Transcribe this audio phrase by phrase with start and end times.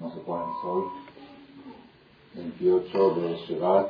[0.00, 0.84] no sé cuándo es hoy,
[2.34, 3.88] 28 de Shevat,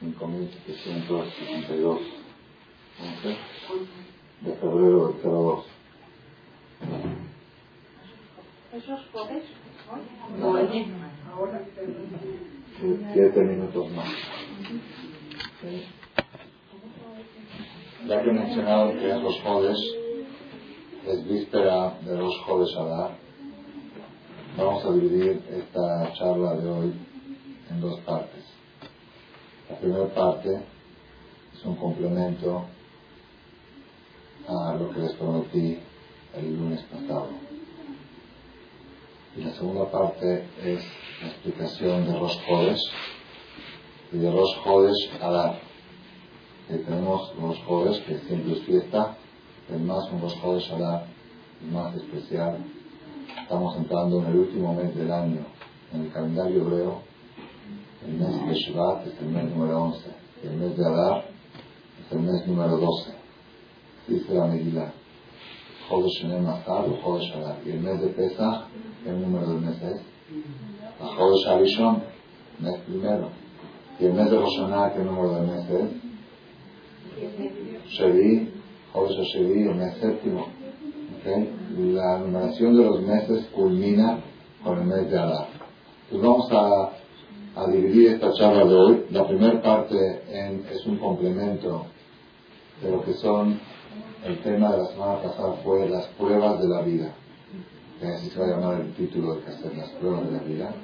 [0.00, 2.00] 5762,
[4.40, 5.66] de febrero del 02.
[8.72, 9.44] ¿Esos jueves?
[10.38, 10.56] No,
[13.12, 14.08] siete minutos más.
[18.08, 19.78] Ya que he mencionado que es los jodes,
[21.06, 23.18] es víspera de los jodes Adar,
[24.56, 26.92] vamos a dividir esta charla de hoy
[27.70, 28.44] en dos partes.
[29.70, 30.60] La primera parte
[31.54, 32.66] es un complemento
[34.46, 35.78] a lo que les prometí
[36.36, 37.28] el lunes pasado.
[39.36, 40.84] Y la segunda parte es
[41.22, 42.80] la explicación de los jodes
[44.12, 45.58] y de los jodes Adar.
[46.68, 49.16] Que tenemos los jodes, que siempre es fiesta,
[49.70, 51.06] el más un los jodes Adar,
[51.62, 52.58] el más especial.
[53.40, 55.40] Estamos entrando en el último mes del año.
[55.92, 57.02] En el calendario hebreo,
[58.06, 60.10] el mes de Shabbat es el mes número 11.
[60.42, 61.24] Y el mes de Adar
[62.00, 63.12] es el mes número 12.
[64.08, 64.92] Dice la Megillah.
[67.64, 68.64] Y el mes de Pesach,
[69.06, 70.00] el número del mes es?
[70.98, 72.02] Jodesh Arishon,
[72.60, 73.28] mes primero.
[74.00, 75.90] Y el mes de Rosh Hashanah, ¿qué número del mes es?
[77.90, 78.52] Shevi,
[78.92, 80.46] Jodesh Shevi, el mes séptimo.
[81.20, 81.50] ¿Okay?
[81.94, 84.18] La numeración de los meses culmina
[84.62, 85.48] con el mes de Adar.
[86.10, 89.06] Entonces vamos a, a dividir esta charla de hoy.
[89.10, 89.96] La primera parte
[90.28, 91.86] en, es un complemento
[92.82, 93.58] de lo que son,
[94.24, 97.14] el tema de la semana pasada fue las pruebas de la vida.
[98.00, 100.42] Que así se va a llamar el título de que hacer las pruebas de la
[100.42, 100.74] vida.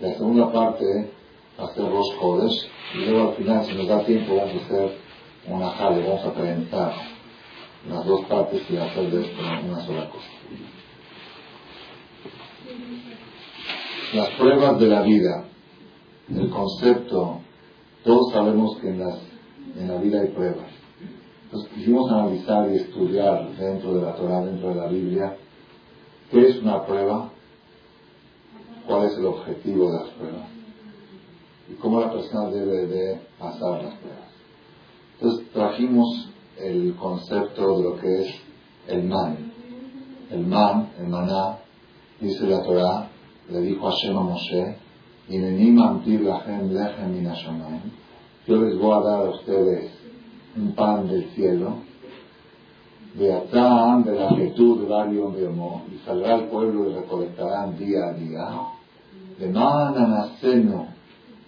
[0.00, 1.10] La segunda parte
[1.60, 2.66] va a ser los jodes.
[2.94, 4.92] Y luego al final, si nos da tiempo, vamos a hacer
[5.48, 7.11] una jale, vamos a presentar
[7.88, 10.28] las dos partes y hacer de esto una sola cosa.
[14.14, 15.44] Las pruebas de la vida,
[16.28, 17.40] el concepto,
[18.04, 19.18] todos sabemos que en, las,
[19.76, 20.70] en la vida hay pruebas.
[21.44, 25.36] Entonces quisimos analizar y estudiar dentro de la Torah, dentro de la Biblia,
[26.30, 27.30] qué es una prueba,
[28.86, 30.48] cuál es el objetivo de las pruebas
[31.70, 34.30] y cómo la persona debe de pasar las pruebas.
[35.14, 36.31] Entonces trajimos
[36.62, 38.34] el concepto de lo que es
[38.88, 39.52] el man.
[40.30, 41.58] El man, el maná,
[42.20, 43.08] dice la Torah,
[43.50, 44.76] le dijo a Hashem a Moshe,
[45.28, 45.38] y
[48.46, 49.92] yo les voy a dar a ustedes
[50.56, 51.76] un pan del cielo,
[53.14, 58.12] de Atam, de la quietud de varios y saldrá el pueblo y recolectarán día a
[58.14, 58.48] día,
[59.38, 60.88] de mananaceno,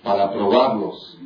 [0.02, 1.18] para probarlos,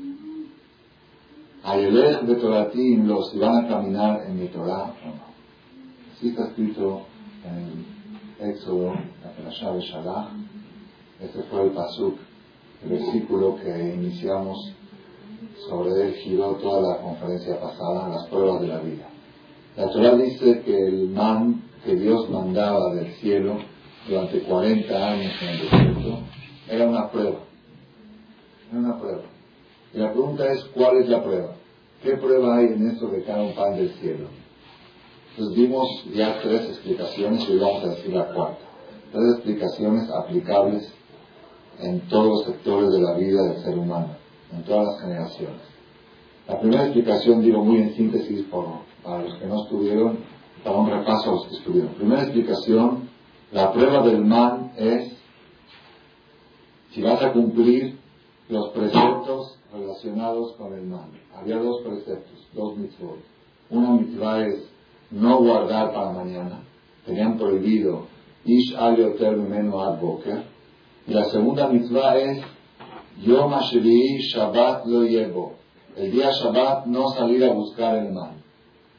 [1.69, 5.29] Ayelech de Toratim, los que van a caminar en mi Torah o no.
[6.15, 7.03] Así está escrito
[7.45, 9.87] en el Éxodo, la Perashá de.
[11.21, 12.17] Este fue el Pasuk,
[12.85, 14.57] el versículo que iniciamos
[15.69, 19.07] sobre él giró toda la conferencia pasada, las pruebas de la vida.
[19.77, 23.59] La Torah dice que el man que Dios mandaba del cielo
[24.09, 26.19] durante 40 años en el desierto
[26.67, 27.41] era una prueba.
[28.71, 29.23] Era una prueba.
[29.93, 31.58] Y la pregunta es, ¿cuál es la prueba?
[32.03, 34.29] ¿Qué prueba hay en esto que cae un pan del cielo?
[35.31, 38.59] Entonces dimos ya tres explicaciones y vamos a decir la cuarta.
[39.13, 40.93] Tres explicaciones aplicables
[41.81, 44.17] en todos los sectores de la vida del ser humano,
[44.53, 45.61] en todas las generaciones.
[46.49, 48.67] La primera explicación, digo muy en síntesis por,
[49.03, 50.19] para los que no estuvieron,
[50.65, 51.95] para un repaso a los que estuvieron.
[51.95, 53.09] Primera explicación,
[53.53, 55.17] la prueba del man es
[56.91, 57.99] si vas a cumplir
[58.49, 61.11] los preceptos relacionados con el man.
[61.35, 63.19] Había dos preceptos, dos mitzvot.
[63.71, 64.71] Una mitzvah es
[65.11, 66.63] no guardar para mañana.
[67.05, 68.07] Tenían prohibido
[68.45, 68.97] Ish al
[69.37, 70.45] meno ad boker.
[71.07, 72.41] Y la segunda mitzvah es
[73.25, 75.55] Yom Shabbat lo llevo.
[75.97, 78.43] El día Shabbat no salir a buscar el man.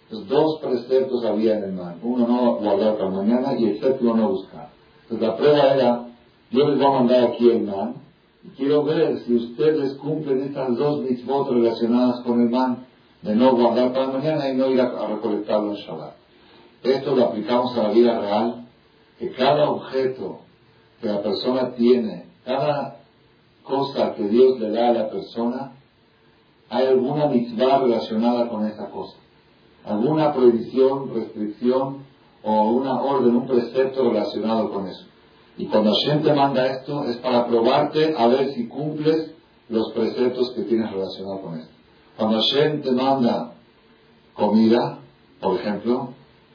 [0.03, 1.99] Entonces, dos preceptos había en el man.
[2.01, 4.69] Uno no guardar para mañana y el séptimo no buscar.
[5.03, 6.07] Entonces la prueba era,
[6.51, 8.08] yo les voy a mandar aquí el man y
[8.55, 12.85] quiero ver si ustedes cumplen estas dos mitzvot relacionadas con el man
[13.21, 16.13] de no guardar para mañana y no ir a, recolectarlo en Shabbat.
[16.83, 18.65] Esto lo aplicamos a la vida real,
[19.17, 20.39] que cada objeto
[21.01, 22.99] que la persona tiene, cada
[23.63, 25.73] cosa que Dios le da a la persona,
[26.69, 29.17] hay alguna mitzvah relacionada con esa cosa.
[29.83, 32.03] Alguna prohibición, restricción
[32.43, 35.08] o una orden, un precepto relacionado con eso.
[35.59, 39.33] Y cuando Hashem te manda esto es para probarte a ver si cumples
[39.67, 41.73] los preceptos que tienes relacionados con esto.
[42.15, 43.51] Cuando Hashem te manda
[44.33, 44.99] comida,
[45.41, 46.13] por ejemplo,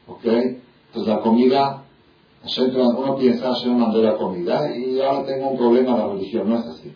[0.09, 0.25] ¿ok?
[0.25, 1.85] Entonces la comida
[2.97, 6.49] uno piensa, Hashem mandó la comida y ahora tengo un problema en la religión.
[6.49, 6.95] No es así.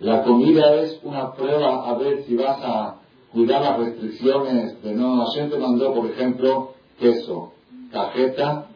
[0.00, 2.96] La comida es una prueba a ver si vas a
[3.32, 5.24] cuidar las restricciones de no.
[5.24, 7.52] Hashem te mandó, por ejemplo, queso,
[7.90, 8.66] cajeta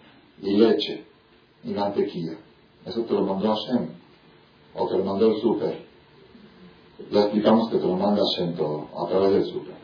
[0.40, 1.04] y leche
[1.62, 2.38] y mantequilla.
[2.86, 3.88] Eso te lo mandó Hashem.
[4.74, 5.84] O te lo mandó el súper.
[7.10, 9.74] Ya explicamos que te lo manda Hashem todo, a través del súper.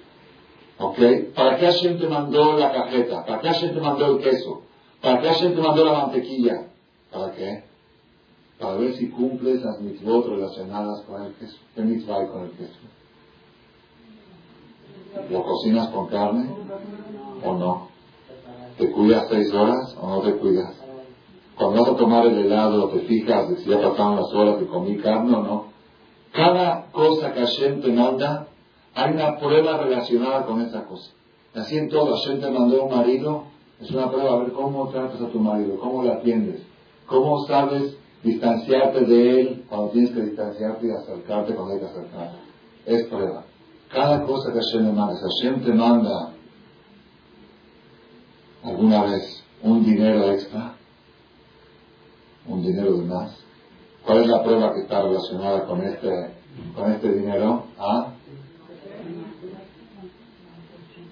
[0.79, 1.35] ¿Ok?
[1.35, 3.25] ¿Para qué Hashem te mandó la cajeta?
[3.25, 4.63] ¿Para qué Hashem te mandó el queso?
[5.01, 6.69] ¿Para qué Hashem te mandó la mantequilla?
[7.11, 7.65] ¿Para qué?
[8.59, 11.59] Para ver si cumples las mitzvot relacionadas con el queso.
[11.75, 12.79] ¿Qué mitzvah con el queso?
[15.31, 16.51] ¿Lo cocinas con carne
[17.45, 17.89] o no?
[18.79, 20.86] ¿Te cuidas seis horas o no te cuidas?
[21.57, 24.67] Cuando vas a tomar el helado, te fijas de si ya pasaron las horas que
[24.67, 25.65] comí carne o no.
[26.33, 28.49] Cada cosa que Hashem te manda,
[28.95, 31.13] hay una prueba relacionada con esa cosa.
[31.55, 33.45] Así en todo, Hashem te mandó un marido,
[33.81, 36.63] es una prueba a ver cómo tratas a tu marido, cómo le atiendes,
[37.07, 42.37] cómo sabes distanciarte de él cuando tienes que distanciarte y acercarte cuando hay que acercarte.
[42.85, 43.45] Es prueba.
[43.91, 46.33] Cada cosa que Hashem te manda, si Hashem te manda
[48.63, 50.76] alguna vez un dinero extra,
[52.67, 53.37] dinero de más,
[54.05, 56.11] ¿cuál es la prueba que está relacionada con este,
[56.75, 57.65] con este dinero?
[57.79, 58.13] ¿Ah?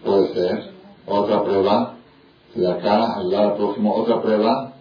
[0.05, 0.75] Puede ser.
[1.07, 1.97] Otra prueba,
[2.53, 4.75] si de acá al lado próximo, otra prueba,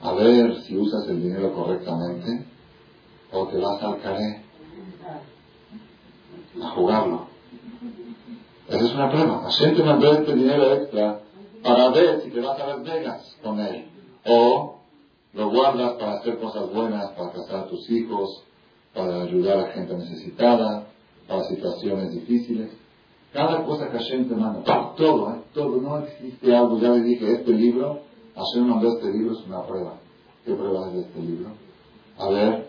[0.00, 2.46] a ver si usas el dinero correctamente
[3.32, 4.42] o te vas al caré
[6.62, 7.26] a jugarlo.
[8.68, 9.42] Esa es una prueba.
[9.42, 11.20] Hashem te este dinero extra
[11.62, 13.86] para ver si te vas a ver Vegas con él.
[14.26, 14.77] O
[15.34, 18.44] lo guardas para hacer cosas buenas, para casar a tus hijos,
[18.94, 20.86] para ayudar a gente necesitada,
[21.26, 22.70] para situaciones difíciles.
[23.32, 24.62] Cada cosa que Hashem te manda,
[24.96, 25.42] todo, ¿eh?
[25.52, 26.78] todo, no existe algo.
[26.78, 28.00] Ya le dije, este libro,
[28.34, 29.94] Hashem mandó este libro, es una prueba.
[30.44, 31.50] ¿Qué prueba es este libro?
[32.18, 32.68] A ver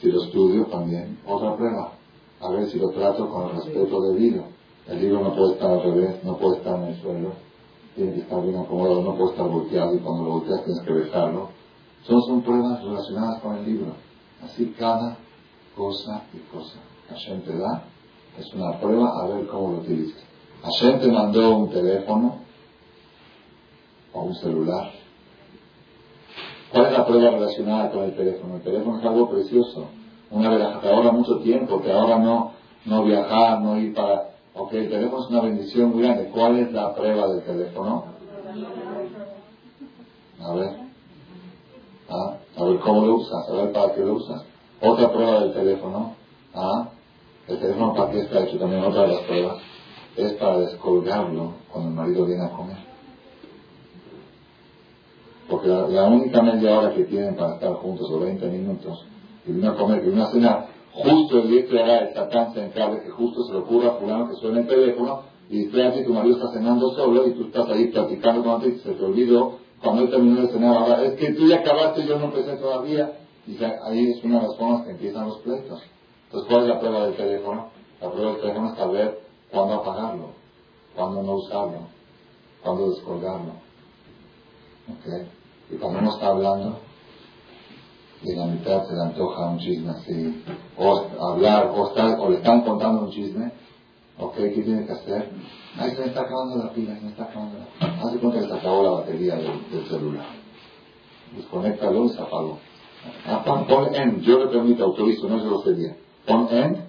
[0.00, 1.92] si lo estudio también, otra prueba.
[2.40, 4.44] A ver si lo trato con el respeto debido.
[4.88, 7.32] El libro no puede estar al revés, no puede estar en el suelo,
[7.96, 10.92] tiene que estar bien acomodado, no puede estar volteado y cuando lo volteas tienes que
[10.92, 11.48] besarlo.
[12.04, 13.92] Son, son pruebas relacionadas con el libro.
[14.44, 15.16] Así cada
[15.74, 16.78] cosa y cosa
[17.08, 17.84] Hashem te da
[18.38, 20.22] es una prueba a ver cómo lo utilizas.
[20.62, 22.36] Hashem te mandó un teléfono
[24.12, 24.90] o un celular.
[26.72, 28.56] ¿Cuál es la prueba relacionada con el teléfono?
[28.56, 29.86] El teléfono es algo precioso.
[30.30, 32.52] Una que ahora mucho tiempo, que ahora no,
[32.84, 34.35] no viajar, no ir para...
[34.58, 36.30] Ok, es una bendición grande.
[36.32, 38.04] ¿Cuál es la prueba del teléfono?
[40.40, 40.70] A ver.
[42.08, 42.36] ¿Ah?
[42.56, 44.44] A ver cómo lo usas, a ver para qué lo usas.
[44.80, 46.14] Otra prueba del teléfono.
[46.54, 46.88] ¿Ah?
[47.48, 49.56] El teléfono para qué está hecho también, otra de las pruebas.
[50.16, 52.78] Es para descolgarlo cuando el marido viene a comer.
[55.50, 59.04] Porque la, única media hora que tienen para estar juntos, o 20 minutos,
[59.44, 62.54] que viene a comer, que viene a cenar, justo el día que hará el satán
[62.54, 66.12] central, que justo se le ocurra a fulano que suene el teléfono, y que tu
[66.12, 69.58] marido está cenando solo y tú estás ahí platicando con él y se te olvidó
[69.80, 73.12] cuando él terminó de cenar, es que tú ya acabaste y yo no empecé todavía.
[73.46, 75.80] Y ahí es una de las formas que empiezan los pleitos.
[76.24, 77.68] Entonces, ¿cuál es la prueba del teléfono?
[78.00, 79.20] La prueba del teléfono es saber
[79.50, 80.30] cuándo apagarlo,
[80.96, 81.80] cuándo no usarlo,
[82.62, 83.52] cuándo descolgarlo.
[84.88, 85.28] ¿Okay?
[85.70, 86.78] Y cuando uno está hablando,
[88.22, 90.42] y en la mitad se le antoja un chisme así,
[90.76, 93.52] o hablar, o, o le están contando un chisme,
[94.18, 94.36] ¿ok?
[94.36, 95.30] ¿Qué tiene que hacer?
[95.78, 98.02] Ahí se me está acabando la pila, se me está acabando la pila.
[98.02, 100.26] Hace cuenta que se acabó la batería del, celular.
[101.36, 102.58] Desconéctalo y se apagó.
[103.26, 105.96] Ah, pon, en, yo le permito, autorizo, no se lo sería.
[106.26, 106.86] Pon en,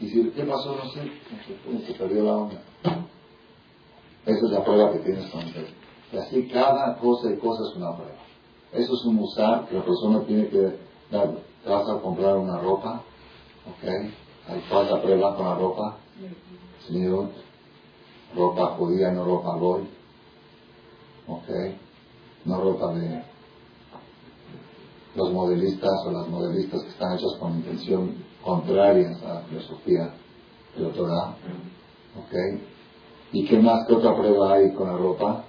[0.00, 0.74] y si, ¿qué pasó?
[0.76, 1.02] No sé,
[1.86, 2.62] se, perdió la onda.
[4.24, 5.66] Esa es la prueba que tienes con él.
[6.12, 8.29] Y así cada cosa y cosa es una prueba.
[8.72, 10.78] Eso es un usar que la persona tiene que
[11.10, 11.38] dar.
[11.66, 13.02] Vas a comprar una ropa,
[13.66, 14.12] ¿ok?
[14.48, 15.98] Ahí pasa la prueba con la ropa.
[16.86, 17.28] Señor,
[18.34, 19.88] ropa judía, no ropa goy.
[21.26, 21.48] ¿Ok?
[22.44, 23.22] No ropa de
[25.14, 30.14] los modelistas o las modelistas que están hechas con intención contraria a la filosofía
[30.76, 31.36] de la.
[32.16, 32.60] ¿Ok?
[33.32, 33.86] ¿Y qué más?
[33.86, 35.44] ¿Qué otra prueba hay con la ropa?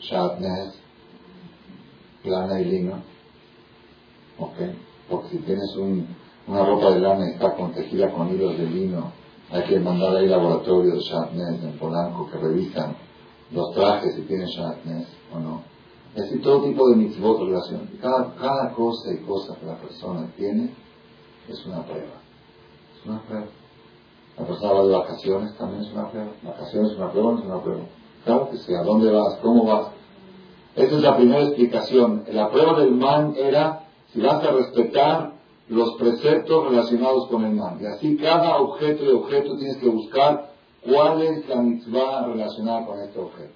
[0.00, 0.81] Shatnez,
[2.24, 3.02] lana y lino.
[4.38, 4.56] ¿Ok?
[5.10, 6.06] Porque si tienes un,
[6.46, 9.12] una ropa de lana y está protegida con hilos de lino,
[9.50, 12.96] hay que mandar ahí laboratorios de Shatnez en Polanco que revisan
[13.50, 15.62] los trajes si tienen Shatnez o no.
[16.14, 17.88] Es decir, todo tipo de mitzvot relación.
[18.00, 20.74] Cada, cada cosa y cosa que la persona tiene
[21.48, 22.20] es una prueba.
[22.96, 23.46] Es una prueba.
[24.38, 26.30] La persona va de vacaciones también es una prueba.
[26.42, 27.82] Vacaciones es una prueba, no es una prueba.
[28.24, 28.74] Claro que sí.
[28.74, 29.38] ¿A dónde vas?
[29.42, 29.88] ¿Cómo vas?
[30.74, 32.24] Esa es la primera explicación.
[32.32, 35.32] La prueba del man era si vas a respetar
[35.68, 37.78] los preceptos relacionados con el man.
[37.80, 40.52] Y así cada objeto y objeto tienes que buscar
[40.84, 43.54] cuál es la mitzvah relacionada con este objeto.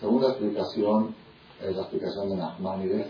[0.00, 1.14] Segunda explicación
[1.62, 3.06] es la explicación de Nachmanides.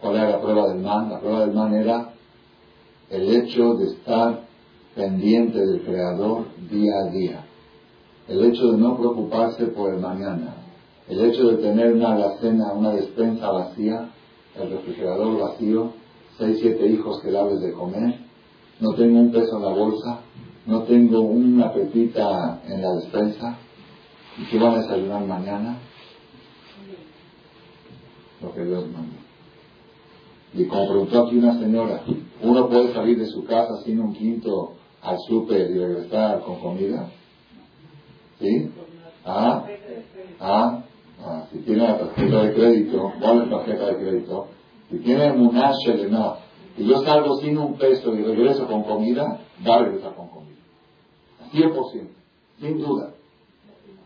[0.00, 1.10] ¿Cuál era la prueba del man?
[1.10, 2.14] La prueba del man era
[3.10, 4.40] el hecho de estar
[4.94, 7.46] pendiente del Creador día a día.
[8.28, 10.54] El hecho de no preocuparse por el mañana.
[11.10, 14.10] El hecho de tener una alacena, una despensa vacía,
[14.54, 15.92] el refrigerador vacío,
[16.38, 18.20] seis, siete hijos que hables de comer,
[18.78, 20.20] no tengo un peso en la bolsa,
[20.66, 23.58] no tengo una pepita en la despensa,
[24.38, 25.78] ¿y qué van a desayunar mañana?
[28.40, 29.16] Lo que Dios manda.
[30.54, 32.02] Y como preguntó aquí una señora,
[32.40, 37.10] ¿uno puede salir de su casa sin un quinto al súper y regresar con comida?
[38.38, 38.70] ¿Sí?
[39.24, 39.64] ¿Ah?
[40.38, 40.84] ¿Ah?
[41.24, 44.46] Ah si tiene la tarjeta de crédito, ¿cuál es la tarjeta de crédito?
[44.90, 45.88] Si tiene Munash
[46.76, 50.56] y yo salgo sin un peso y regreso con comida, va a regresar con comida.
[51.52, 52.08] 100%,
[52.60, 53.14] sin duda.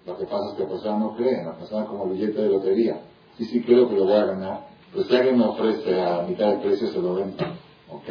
[0.06, 3.00] Lo que pasa es que la persona no cree, la persona como billete de lotería.
[3.38, 6.52] Sí, sí creo que lo voy a ganar, pero si alguien me ofrece a mitad
[6.52, 7.44] de precio, se lo vendo.
[7.90, 8.08] ¿Ok?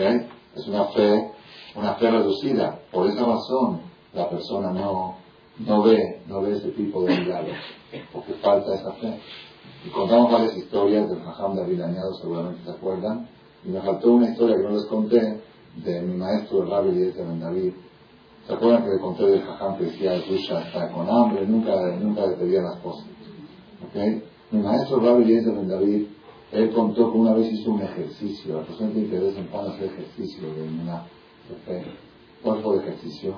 [0.55, 1.31] Es una fe,
[1.75, 2.79] una fe reducida.
[2.91, 3.81] Por esa razón,
[4.13, 5.17] la persona no,
[5.60, 7.57] no ve, no ve ese tipo de milagros,
[8.12, 9.19] porque falta esa fe.
[9.86, 13.27] Y contamos varias historias del Jajam David Añado, seguramente se acuerdan,
[13.65, 15.41] y me faltó una historia que no les conté
[15.83, 17.74] de mi maestro, el Rabbi Eliezer Ben David.
[18.48, 22.25] ¿Se acuerdan que le conté del Jajam que decía, Rusha está con hambre, nunca, nunca
[22.27, 23.05] le pedía las cosas?
[23.89, 24.24] ¿Okay?
[24.51, 26.07] Mi maestro, el Rabbi Eliezer Ben David,
[26.51, 29.86] él contó que una vez hizo un ejercicio, la persona tiene de vez en hacer
[29.86, 31.03] ejercicio de una
[31.65, 31.83] fe.
[32.43, 33.36] ¿Cuál fue el ejercicio?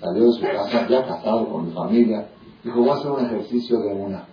[0.00, 2.28] Salió de su casa, ya casado con mi familia,
[2.64, 4.26] dijo, voy a hacer un ejercicio de una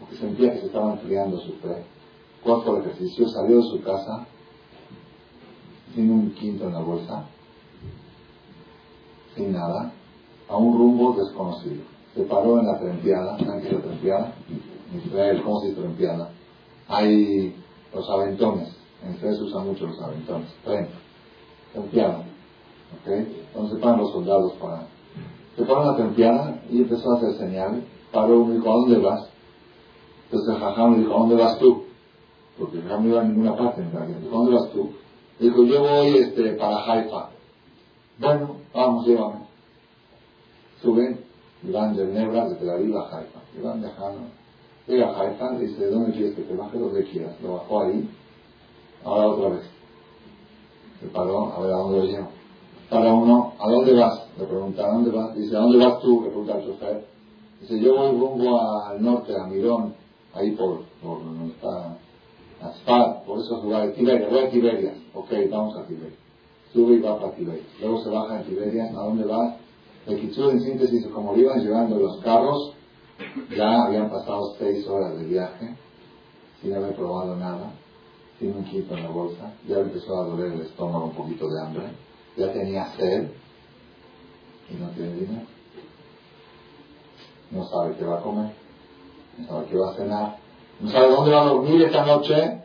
[0.00, 1.84] porque sentía que se estaba enfriando su fe.
[2.42, 4.26] Cuarto el ejercicio, salió de su casa
[5.94, 7.26] sin un quinto en la bolsa,
[9.36, 9.92] sin nada,
[10.48, 11.82] a un rumbo desconocido.
[12.14, 14.34] Se paró en la trempiada, ¿saben qué es la trempiada?
[14.92, 16.30] En Israel, ¿cómo se dice trempiada?
[16.88, 17.54] Hay
[17.92, 20.88] los aventones, en Israel se usan mucho los aventones, tren,
[21.72, 22.24] trempiada,
[22.98, 23.08] ¿ok?
[23.08, 24.86] Entonces paran los soldados para...
[25.56, 29.28] Se paró la trempiada y empezó a hacer señal, paró y dijo, ¿a dónde vas?
[30.24, 31.84] Entonces el jajam le dijo, ¿a dónde vas tú?
[32.58, 34.20] Porque el jajam no iba a ninguna parte en realidad.
[34.26, 34.90] ¿A dónde vas tú?
[35.38, 37.30] Le dijo, yo voy este, para Haifa.
[38.18, 39.40] Bueno, vamos, llévame.
[40.82, 41.20] Suben
[41.62, 43.40] y van de Nebra, de Tel Aviv a Haifa.
[43.56, 44.20] Y van viajando.
[44.86, 46.78] Llega a Haifa, dice, ¿dónde quieres que te baje?
[46.78, 47.40] Donde quieras.
[47.42, 48.08] Lo bajó ahí.
[49.04, 49.70] Ahora otra vez.
[51.00, 52.39] Se paró, a ver a dónde lo llevo.
[52.90, 54.20] Para uno, ¿a dónde vas?
[54.36, 55.34] Le pregunta, ¿a dónde vas?
[55.36, 56.22] Dice, ¿a dónde vas tú?
[56.22, 57.06] Le pregunta al chofer.
[57.60, 59.94] Dice, yo voy rumbo al norte, a Mirón
[60.34, 61.96] ahí por, por donde está
[62.62, 66.16] Asfalt, por esos lugares, Tiberia, voy a Tiberia, ok, vamos a Tiberia.
[66.72, 67.64] Sube y va para Tiberia.
[67.80, 69.56] Luego se baja en Tiberia, ¿a dónde va?
[70.06, 72.74] El Kitsur en síntesis, como lo iban llevando los carros,
[73.56, 75.76] ya habían pasado seis horas de viaje,
[76.60, 77.72] sin haber probado nada,
[78.38, 81.60] sin un quito en la bolsa, ya empezó a doler el estómago un poquito de
[81.62, 81.84] hambre,
[82.40, 83.28] ya tenía sed
[84.70, 85.46] y no tiene dinero.
[87.50, 88.60] No sabe qué va a comer
[89.40, 90.36] no sabe qué va a cenar,
[90.80, 92.62] no sabe dónde va a dormir esta noche.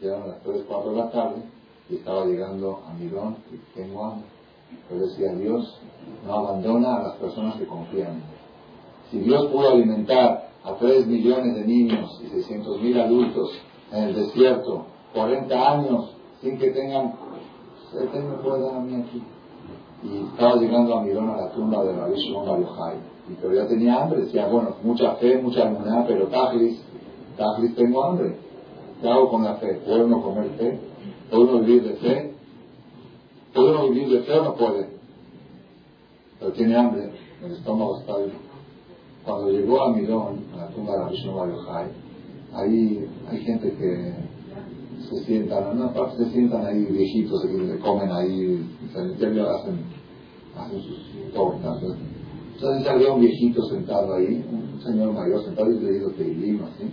[0.00, 1.42] Llegaron las 3, 4 de la tarde
[1.90, 4.28] y estaba llegando a Mirón y tengo hambre.
[4.88, 5.78] Pero decía Dios
[6.26, 8.22] no abandona a las personas que confían en él.
[9.10, 13.50] Si Dios pudo alimentar a 3 millones de niños y 600 mil adultos
[13.92, 17.14] en el desierto, 40 años, sin que tengan,
[17.94, 19.22] Él me puede dar a mí aquí.
[20.02, 22.94] Y estaba llegando a Mirón a la tumba de Rabbi Shimon Bar
[23.40, 26.80] pero ya tenía hambre, decía, bueno, mucha fe, mucha emuná, pero tajlis,
[27.36, 28.36] tajlis tengo hambre.
[29.00, 29.80] ¿Qué hago con la fe?
[29.86, 30.80] ¿Puedo no comer fe?
[31.30, 32.34] ¿Puedo no vivir de fe?
[33.54, 34.88] ¿Puedo no vivir de fe o no puede?
[36.38, 37.12] Pero tiene hambre,
[37.44, 38.32] el estómago está bien.
[39.24, 41.32] Cuando llegó a Mirón, a la tumba de la Vishnu
[41.66, 41.86] Jai,
[42.54, 44.14] ahí hay gente que
[45.10, 49.80] se sientan, en una parte se sientan ahí viejitos, que comen ahí, se hacen,
[50.56, 51.82] hacen sus tortas,
[52.60, 56.92] entonces había un viejito sentado ahí, un señor mayor sentado y le dijo Teilim, así.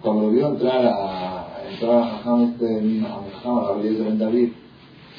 [0.00, 4.52] Cuando lo vio entrar a, entrar a Jajam, este, a la de David,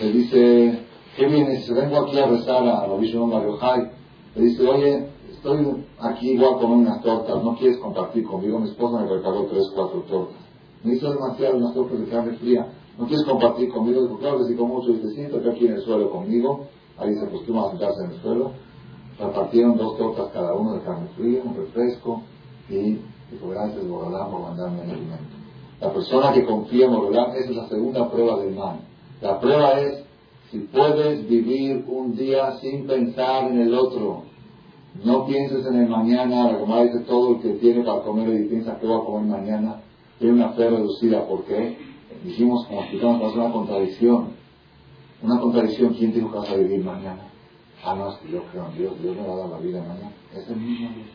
[0.02, 0.80] le dice,
[1.16, 1.72] ¿qué vienes?
[1.72, 3.92] Vengo aquí a rezar a Rabbi Shimon Bar
[4.36, 8.58] Le dice, oye, estoy aquí igual con unas tortas, ¿no quieres compartir conmigo?
[8.58, 10.47] Mi esposa me preparó tres, cuatro tortas.
[10.88, 12.68] Me hizo demasiado unas tortas de carne fría.
[12.98, 14.04] ¿No quieres compartir conmigo?
[14.04, 14.92] Dijo, claro que sí, con mucho.
[14.92, 16.66] Dice, siéntate aquí en el suelo conmigo.
[16.98, 18.52] Ahí se acostuma a sentarse en el suelo
[19.20, 22.22] repartieron dos tortas cada uno de carne fría, un refresco
[22.70, 23.00] y
[23.32, 25.36] Dijo, gracias Borolán por mandarme el alimento.
[25.82, 28.80] La persona que confía en Borolán, esa es la segunda prueba del mal.
[29.22, 30.06] La prueba es
[30.50, 34.24] si puedes vivir un día sin pensar en el otro.
[35.04, 38.80] No pienses en el mañana, la dice todo el que tiene para comer y piensa
[38.80, 39.82] que va a comer mañana,
[40.20, 41.28] tiene una fe reducida.
[41.28, 41.78] ¿Por qué?
[42.24, 44.30] Dijimos, como explicamos, es una contradicción.
[45.22, 47.32] Una contradicción, ¿quién dijo que vas a vivir mañana?
[47.84, 49.82] Ah, no, es que yo creo en Dios, Dios me va a dar la vida
[49.82, 50.12] mañana.
[50.36, 51.08] Es el mismo Dios.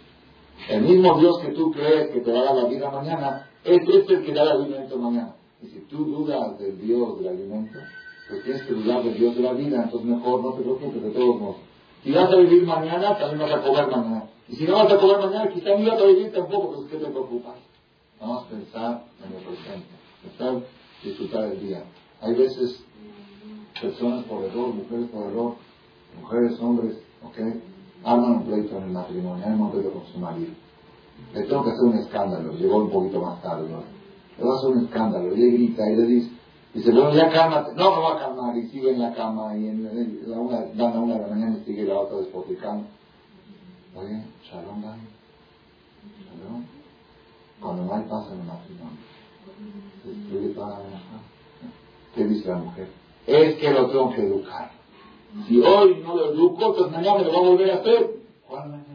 [0.69, 3.81] El mismo Dios que tú crees que te va a dar la vida mañana, es
[3.89, 5.35] este el que da el alimento mañana.
[5.63, 7.79] Y si tú dudas del Dios del alimento,
[8.29, 11.11] pues tienes que dudar del Dios de la vida, entonces mejor no te preocupes de
[11.11, 11.57] todos modos.
[12.03, 14.25] Si vas a vivir mañana, también vas a comer mañana.
[14.49, 16.97] Y si no vas a comer mañana, quizá ni vas a vivir tampoco, pues ¿qué
[16.97, 17.55] te preocupas?
[18.23, 19.89] Vamos a pensar en el presente,
[20.23, 20.63] pensar,
[21.03, 21.83] disfrutar el día.
[22.21, 22.85] Hay veces
[23.81, 25.55] personas por error, mujeres por error,
[26.21, 27.39] mujeres, hombres, ¿ok?
[28.05, 30.53] Arman un pleito en el matrimonio, arman un pleito con su marido.
[31.35, 33.83] Le tengo que hacer un escándalo, llegó un poquito más tarde, ¿no?
[34.39, 36.31] Le va a hacer un escándalo, y le grita y le dice,
[36.75, 37.75] Dice, bueno, ya cálmate.
[37.75, 38.57] No, me va a calmar.
[38.57, 39.85] Y sigue en la cama y en,
[40.27, 42.87] la una, dan a una de la mañana y sigue la otra despoticando.
[43.95, 45.03] Oye, shalom, Dani.
[47.63, 48.99] Cuando no hay paz en el matrimonio,
[50.03, 50.77] se toda la
[52.15, 52.89] ¿Qué dice la mujer?
[53.27, 54.71] Es que lo tengo que educar.
[55.47, 58.11] Si hoy no lo educo, pues mañana me lo va a volver a hacer.
[58.49, 58.93] ¿Cuál mañana?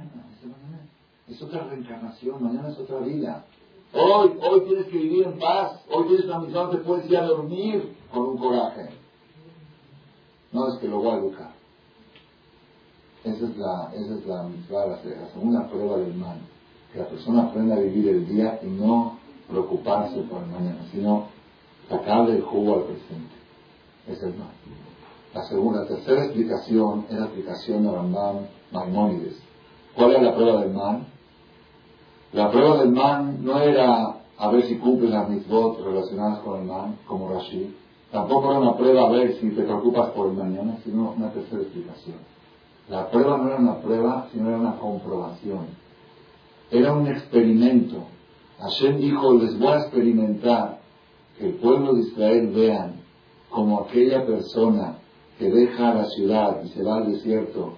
[1.28, 3.46] Es otra reencarnación, mañana es otra vida.
[3.94, 5.82] Hoy, hoy tienes que vivir en paz.
[5.90, 8.90] Hoy tienes una misión, te puedes ir a dormir con un coraje.
[10.52, 11.52] No es que lo voy a educar.
[13.24, 16.38] Esa es la, esa es la, la, segunda prueba del mal.
[16.92, 19.18] Que la persona aprenda a vivir el día y no
[19.50, 21.28] preocuparse por el mañana, sino
[21.90, 23.36] sacarle el jugo al presente.
[24.08, 24.52] Es el mal.
[25.34, 28.38] La segunda, la tercera explicación es la explicación de Rambam
[28.72, 29.40] Maimónides.
[29.96, 31.06] ¿Cuál es la prueba del mal?
[32.34, 36.66] La prueba del man no era a ver si cumples las mitzvot relacionadas con el
[36.66, 37.68] man, como Rashid.
[38.12, 41.62] Tampoco era una prueba a ver si te preocupas por el mañana, sino una tercera
[41.62, 42.18] explicación.
[42.90, 45.68] La prueba no era una prueba, sino era una comprobación.
[46.72, 48.04] Era un experimento.
[48.60, 50.80] Hashem dijo, les voy a experimentar
[51.38, 52.96] que el pueblo de Israel vean
[53.50, 54.98] como aquella persona
[55.38, 57.74] que deja la ciudad y se va al desierto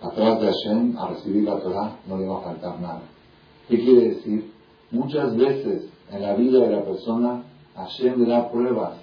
[0.00, 3.02] atrás de Hashem a recibir la Torah, no le va a faltar nada.
[3.68, 4.52] ¿Qué quiere decir?
[4.90, 7.44] Muchas veces en la vida de la persona
[7.76, 8.94] Hashem le da pruebas,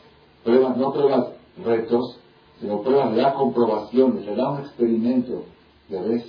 [0.43, 1.27] pruebas, no pruebas
[1.63, 2.19] retos,
[2.59, 5.43] sino pruebas, le da comprobaciones, le da un experimento.
[5.89, 6.25] Ya ves,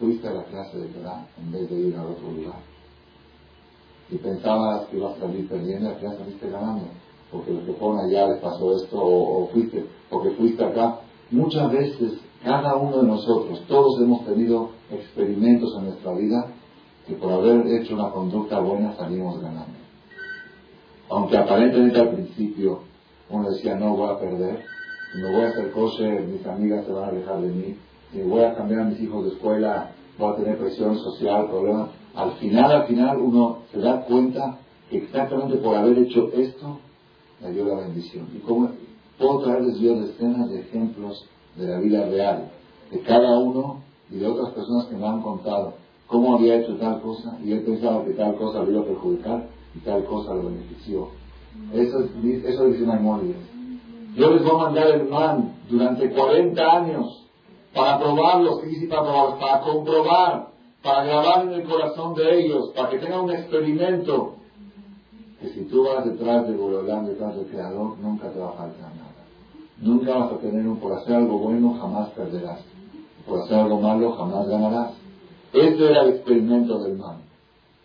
[0.00, 2.60] fuiste a la clase de Torah en vez de ir a otro lugar.
[4.10, 6.86] Y pensabas que ibas a salir perdiendo, al final saliste ganando.
[7.30, 11.00] Porque los que fueron allá les pasó esto, o, fuiste, porque fuiste acá.
[11.30, 16.46] Muchas veces, cada uno de nosotros, todos hemos tenido experimentos en nuestra vida
[17.06, 19.78] que por haber hecho una conducta buena salimos ganando.
[21.08, 22.80] Aunque aparentemente al principio
[23.28, 24.64] uno decía no voy a perder,
[25.16, 27.76] me voy a hacer kosher, mis amigas se van a alejar de mí,
[28.12, 31.90] si voy a cambiar a mis hijos de escuela, voy a tener presión social, problemas.
[32.14, 34.58] Al final, al final uno se da cuenta
[34.90, 36.78] que exactamente por haber hecho esto
[37.40, 38.28] me dio la bendición.
[38.34, 38.70] Y como
[39.18, 42.50] puedo traerles yo decenas de ejemplos de la vida real,
[42.90, 45.74] de cada uno y de otras personas que me han contado
[46.10, 49.48] cómo había hecho tal cosa y él pensaba que tal cosa lo iba a perjudicar
[49.74, 51.08] y tal cosa lo benefició.
[51.72, 53.36] Eso, eso dice Maimónides.
[54.16, 57.29] Yo les voy a mandar el man durante 40 años
[57.74, 59.38] para probarlos, para probarlos?
[59.40, 60.48] Para comprobar,
[60.82, 64.34] para grabar en el corazón de ellos, para que tengan un experimento.
[65.40, 68.94] Que si tú vas detrás de Borolán, detrás del Creador, nunca te va a faltar
[68.94, 69.10] nada.
[69.80, 72.60] Nunca vas a tener un por hacer algo bueno, jamás perderás.
[73.26, 74.92] Por hacer algo malo, jamás ganarás.
[75.52, 77.16] Este era el experimento del mal.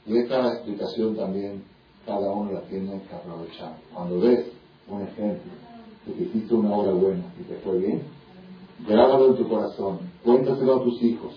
[0.06, 1.63] Y esta la explicación también
[2.06, 3.78] cada uno la tiene que aprovechar.
[3.93, 4.45] Cuando ves
[4.88, 5.52] un ejemplo
[6.06, 8.04] de que hiciste una obra buena y te fue bien,
[8.88, 11.33] grábalo en tu corazón, cuéntaselo a tus hijos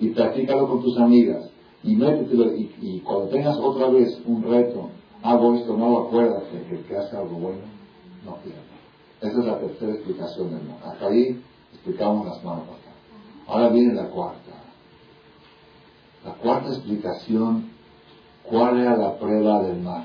[0.00, 1.50] y practícalo con tus amigas
[1.82, 4.90] y métetelo y, cuando tengas otra vez un reto,
[5.22, 7.62] hago esto, no acuérdate que el que hace algo bueno
[8.24, 8.60] no pierde.
[9.20, 10.78] Esa es la tercera explicación del mal.
[10.84, 11.40] Hasta ahí
[11.72, 12.64] explicamos las manos.
[13.46, 14.52] Ahora viene la cuarta.
[16.24, 17.70] La cuarta explicación,
[18.44, 20.04] ¿cuál era la prueba del mal?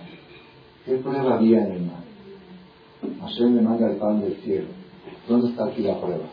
[0.86, 2.04] ¿Qué prueba había en el mal?
[3.22, 4.68] Hashem le manda el pan del cielo.
[5.28, 6.26] ¿Dónde está aquí la prueba?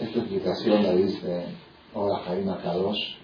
[0.00, 1.44] Esta explicación la dice
[1.94, 3.18] ahora Jaime Akadosh,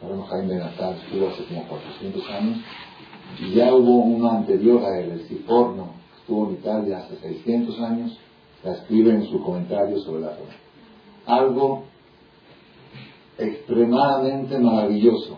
[0.00, 2.58] sabemos Jaime Benatar, estuvo hace como 400 años,
[3.38, 7.80] y ya hubo uno anterior a él, el Ciforno, que estuvo en Italia hace 600
[7.80, 8.18] años,
[8.64, 10.56] la escribe en su comentario sobre la Torah.
[11.26, 11.84] Algo
[13.36, 15.36] extremadamente maravilloso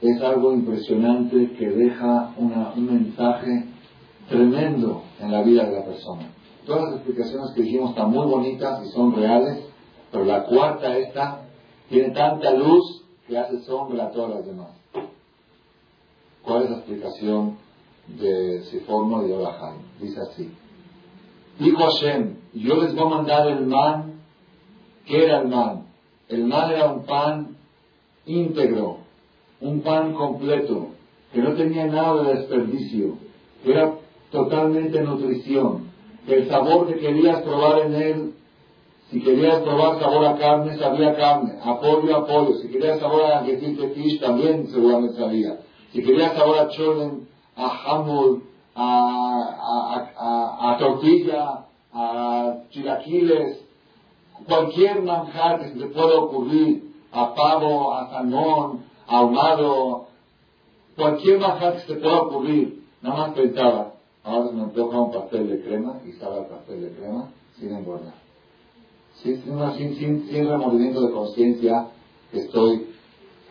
[0.00, 3.68] es algo impresionante que deja un mensaje
[4.28, 6.28] tremendo en la vida de la persona.
[6.66, 9.71] Todas las explicaciones que dijimos están muy bonitas y son reales,
[10.12, 11.40] pero la cuarta esta
[11.88, 14.68] tiene tanta luz que hace sombra a todas las demás.
[16.42, 17.56] ¿Cuál es la explicación
[18.06, 19.78] de Siforno y Olahai?
[20.00, 20.50] Dice así.
[21.58, 24.20] Dijo Hashem, yo les voy a mandar el man.
[25.06, 25.86] ¿Qué era el man?
[26.28, 27.56] El man era un pan
[28.26, 28.98] íntegro,
[29.60, 30.88] un pan completo,
[31.32, 33.16] que no tenía nada de desperdicio,
[33.62, 33.94] que era
[34.30, 35.90] totalmente nutrición,
[36.26, 38.34] el sabor que querías probar en él,
[39.12, 43.24] si querías probar sabor a carne, sabía carne, a pollo, a pollo, si querías sabor
[43.24, 45.58] a gefilte fish, también seguramente sabía,
[45.92, 48.42] si querías sabor a cholen, a hamul,
[48.74, 53.62] a, a, a, tortilla, a chilaquiles,
[54.46, 60.06] cualquier manjar que se te pueda ocurrir, a pavo, a salmón, ahumado,
[60.96, 63.92] cualquier manjar que se te pueda ocurrir, nada más pensaba,
[64.24, 67.76] ahora se me antoja un pastel de crema y estaba el pastel de crema sin
[67.76, 68.21] engordar.
[69.22, 69.40] Sin,
[70.28, 71.88] sin, remordimiento de conciencia
[72.32, 72.86] estoy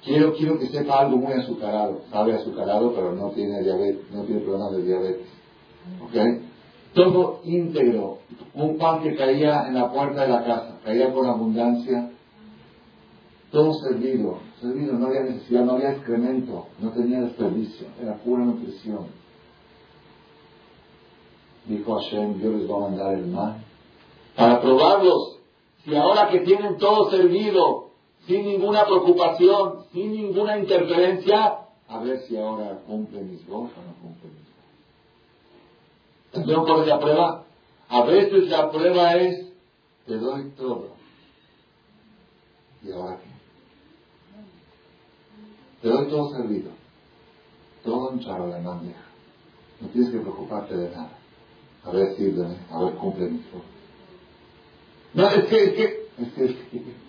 [0.03, 2.01] Quiero, quiero que sepa algo muy azucarado.
[2.09, 5.27] Sabe azucarado, pero no tiene diabetes, no tiene problemas de diabetes.
[6.03, 6.41] ¿Ok?
[6.95, 8.17] Todo íntegro.
[8.55, 12.09] Un pan que caía en la puerta de la casa, caía con abundancia.
[13.51, 19.07] Todo servido, servido, no había necesidad, no había excremento, no tenía desperdicio, era pura nutrición.
[21.65, 23.57] Dijo Hashem, yo les voy a mandar el mal
[24.35, 25.30] para probarlos.
[25.83, 27.89] Si ahora que tienen todo servido,
[28.27, 33.93] sin ninguna preocupación, sin ninguna interferencia, a ver si ahora cumple mis votos o no
[34.01, 34.45] cumple mis
[36.45, 36.65] votos.
[36.65, 37.45] ¿cuál la prueba?
[37.89, 39.51] A veces la prueba es,
[40.05, 40.89] te doy todo.
[42.83, 43.31] ¿Y ahora qué?
[45.81, 46.71] Te doy todo servido.
[47.83, 48.19] Todo en
[48.63, 49.01] bandeja.
[49.81, 51.17] No tienes que preocuparte de nada.
[51.83, 53.80] A ver, sírveme, a ver, cumple mis votos.
[55.13, 55.83] No, es que, es que,
[56.17, 57.01] es que, es que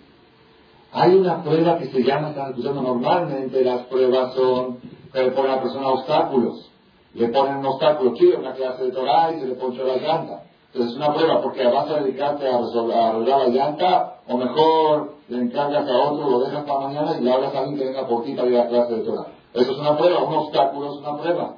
[0.95, 4.77] hay una prueba que se llama, están escuchando, normalmente las pruebas son,
[5.11, 6.69] le ponen a la persona obstáculos.
[7.15, 10.43] Le ponen un obstáculo, quiere una clase de Torah y se le poncha la llanta.
[10.67, 15.41] Entonces es una prueba porque vas a dedicarte a, arreglar la llanta o mejor le
[15.41, 18.23] encargas a otro, lo dejas para mañana y le hablas a alguien que venga por
[18.23, 19.27] ti para ir a la clase de Torah.
[19.53, 21.55] Eso es una prueba, un obstáculo es una prueba.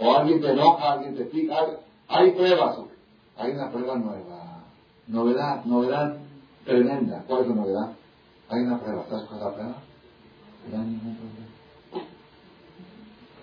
[0.00, 1.64] O alguien te enoja, alguien te pica.
[2.08, 2.78] Hay pruebas.
[3.36, 4.27] Hay una prueba nueva.
[5.08, 6.18] Novedad, novedad
[6.66, 7.24] tremenda.
[7.26, 7.92] ¿Cuál es la novedad?
[8.50, 9.82] Hay una prueba, ¿sabes cuál es la prueba?
[10.70, 12.08] No hay ningún problema.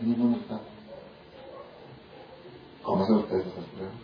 [0.01, 0.69] ningún obstáculo.
[2.84, 3.95] ¿Conocen ustedes esas pruebas?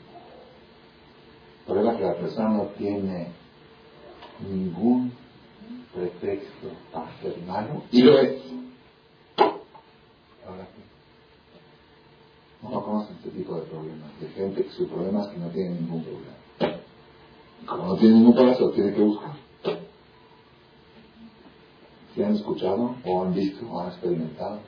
[1.68, 3.28] Prueba que la persona no tiene
[4.40, 5.14] ningún
[5.94, 8.42] pretexto para ser malo y lo es.
[9.38, 10.82] Ahora sí.
[12.64, 15.76] No conocen este tipo de problemas, de gente que su problema es que no tiene
[15.76, 16.41] ningún problema.
[17.72, 19.32] Como no tiene ningún se lo tiene que buscar
[22.14, 24.60] si han escuchado o han visto o han experimentado.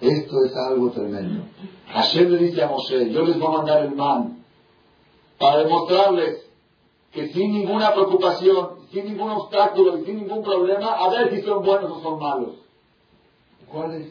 [0.00, 1.44] Esto es algo tremendo.
[1.86, 4.44] Hashem le dice a Moshe, yo les voy a mandar el man
[5.38, 6.44] para demostrarles
[7.12, 11.64] que sin ninguna preocupación, sin ningún obstáculo y sin ningún problema, a ver si son
[11.64, 12.56] buenos o son malos.
[13.70, 14.08] ¿Cuál es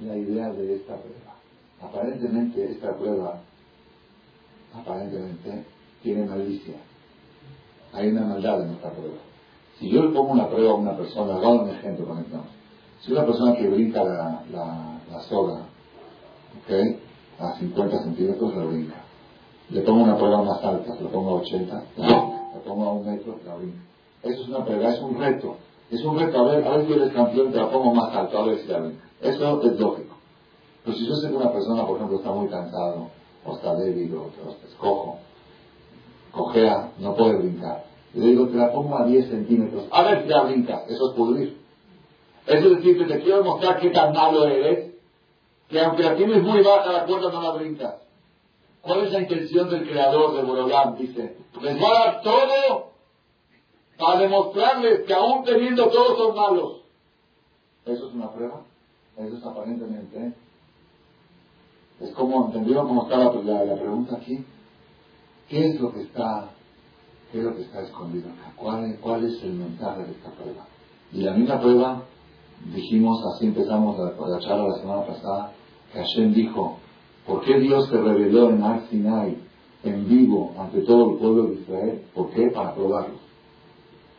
[0.00, 1.36] la idea de esta prueba?
[1.82, 3.40] Aparentemente esta prueba,
[4.74, 5.64] aparentemente,
[6.02, 6.76] tiene malicia.
[7.92, 9.16] Hay una maldad en esta prueba.
[9.78, 12.38] Si yo le pongo una prueba a una persona, hago un ejemplo con esto.
[13.00, 15.60] Si una persona que brinca la, la, soga,
[16.60, 16.98] ¿ok?
[17.38, 18.96] A 50 centímetros la brinca.
[19.70, 22.50] Le pongo una prueba más alta, le pongo a 80, la brinca.
[22.54, 23.80] Le pongo a un metro, la brinca.
[24.22, 25.56] Eso es una prueba, es un reto.
[25.90, 28.38] Es un reto, a ver, a ver si eres campeón, te la pongo más alto,
[28.38, 29.04] a ver si la brinca.
[29.22, 30.14] Eso es lógico.
[30.84, 33.08] Pero si yo sé que una persona, por ejemplo, está muy cansado,
[33.46, 35.18] o está débil, o, o está escojo,
[36.32, 39.84] cojea, no puede brincar le digo, te la pongo a 10 centímetros.
[39.90, 40.82] A ver si la brincas.
[40.88, 41.60] Eso es pudrir.
[42.46, 44.94] Eso es decir, te quiero demostrar qué tan malo eres,
[45.68, 47.94] que aunque la tienes muy baja la cuerda no la brincas.
[48.80, 50.96] ¿Cuál es la intención del creador de Borolam?
[50.96, 52.90] Dice, les voy a dar todo
[53.98, 56.80] para demostrarles que aún teniendo todos son malos.
[57.84, 58.62] ¿Eso es una prueba?
[59.18, 60.18] Eso es aparentemente.
[60.18, 60.32] ¿eh?
[62.00, 64.44] Es como, ¿entendieron cómo está la, la pregunta aquí?
[65.50, 66.48] ¿Qué es lo que está
[67.30, 68.52] ¿Qué es lo que está escondido acá?
[68.56, 70.66] ¿Cuál, ¿Cuál, es el mensaje de esta prueba?
[71.12, 72.02] Y la misma prueba,
[72.74, 75.52] dijimos, así empezamos la, la charla la semana pasada,
[75.92, 76.78] que Hashem dijo,
[77.26, 79.38] ¿por qué Dios se reveló en Ar Sinai
[79.84, 82.02] en vivo ante todo el pueblo de Israel?
[82.14, 82.48] ¿Por qué?
[82.50, 83.20] Para probarlos.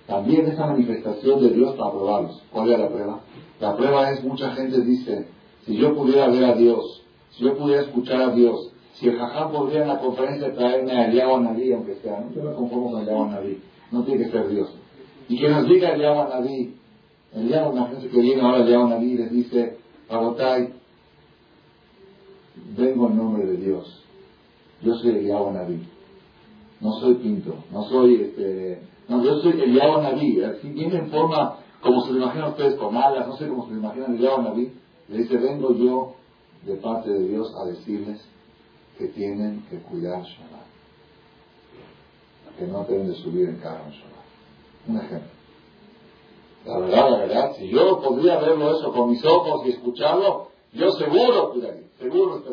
[0.08, 2.41] también esa manifestación de Dios para probarlos.
[2.52, 3.20] ¿Cuál es la prueba?
[3.60, 5.28] La prueba es, mucha gente dice,
[5.65, 9.51] si yo pudiera ver a Dios, si yo pudiera escuchar a Dios, si el jajam
[9.51, 13.01] podría en la conferencia traerme a Eliyahu Naví, aunque sea, no yo me conformo con
[13.01, 13.60] Eliyahu Naví,
[13.91, 14.73] no tiene que ser Dios.
[15.30, 16.75] Y que nos diga Eliyahu Naví,
[17.34, 19.77] Eliyahu, gente que viene ahora Eliyahu Naví les dice,
[20.10, 20.73] Rabotai,
[22.77, 24.04] vengo en nombre de Dios.
[24.82, 25.82] Yo soy Eliyahu Naví.
[26.82, 30.41] No soy Pinto, no soy este, no, yo soy Eliyahu Naví.
[30.62, 33.73] Si viene en forma, como se lo imaginan ustedes, con alas, no sé cómo se
[33.73, 34.73] lo imaginan Eliyahu Naví,
[35.08, 36.15] le dice, vengo yo
[36.65, 38.31] de parte de Dios a decirles
[39.01, 40.67] que tienen que cuidar Shabbat.
[42.57, 44.25] Que no deben de subir en carro en Shabbat.
[44.87, 45.31] Un ejemplo.
[46.65, 50.91] La verdad, la verdad, si yo podría verlo eso con mis ojos y escucharlo, yo
[50.91, 52.43] seguro cuidaría, seguro.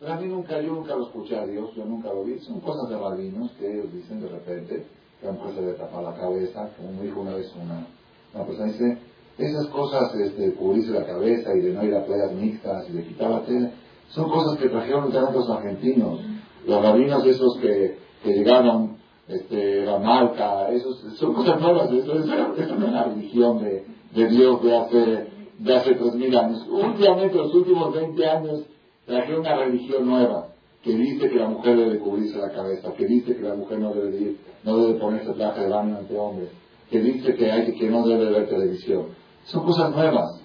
[0.00, 2.40] Pero a mí nunca, yo nunca lo escuché a Dios, yo nunca lo vi.
[2.40, 4.84] Son cosas de rabinos que ellos dicen de repente,
[5.20, 8.98] que a se le tapa la cabeza, como dijo una vez una, persona, dice,
[9.38, 13.04] esas cosas de cubrirse la cabeza y de no ir a playas mixtas y de
[13.04, 13.70] quitar la tela,
[14.14, 16.20] son cosas que trajeron los argentinos.
[16.66, 21.90] Los rabinos esos que, que llegaron, este, la marca, esos, son cosas nuevas.
[21.90, 25.26] Eso, no es la religión de, de Dios de hace,
[25.58, 26.66] de hace 3.000 años.
[26.70, 28.62] Últimamente, los últimos 20 años,
[29.06, 30.48] trajeron una religión nueva
[30.82, 33.94] que dice que la mujer debe cubrirse la cabeza, que dice que la mujer no
[33.94, 36.50] debe ir, no debe ponerse traje de baño ante hombres,
[36.90, 39.06] que dice que hay que no debe ver televisión.
[39.44, 40.40] Son cosas nuevas.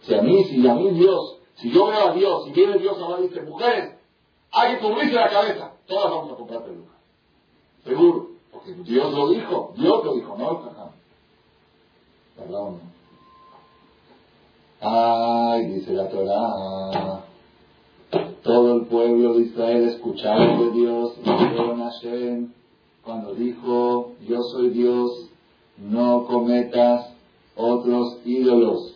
[0.00, 2.96] Si a mí, si a mí Dios, si yo veo a Dios, si viene Dios
[2.98, 3.94] a y dice, mujeres,
[4.50, 6.92] hay que cubrirse la cabeza, todas vamos a comprar peluca.
[7.84, 10.90] Seguro, porque Dios lo dijo, Dios lo dijo, no el caján.
[12.38, 12.92] ¿Verdad o no?
[14.80, 17.24] Ay, dice la Torah,
[18.42, 22.52] todo el pueblo de Israel escucharon de Dios y dijeron a Hashem
[23.04, 25.28] cuando dijo, yo soy Dios,
[25.78, 27.12] no cometas
[27.56, 28.91] otros ídolos.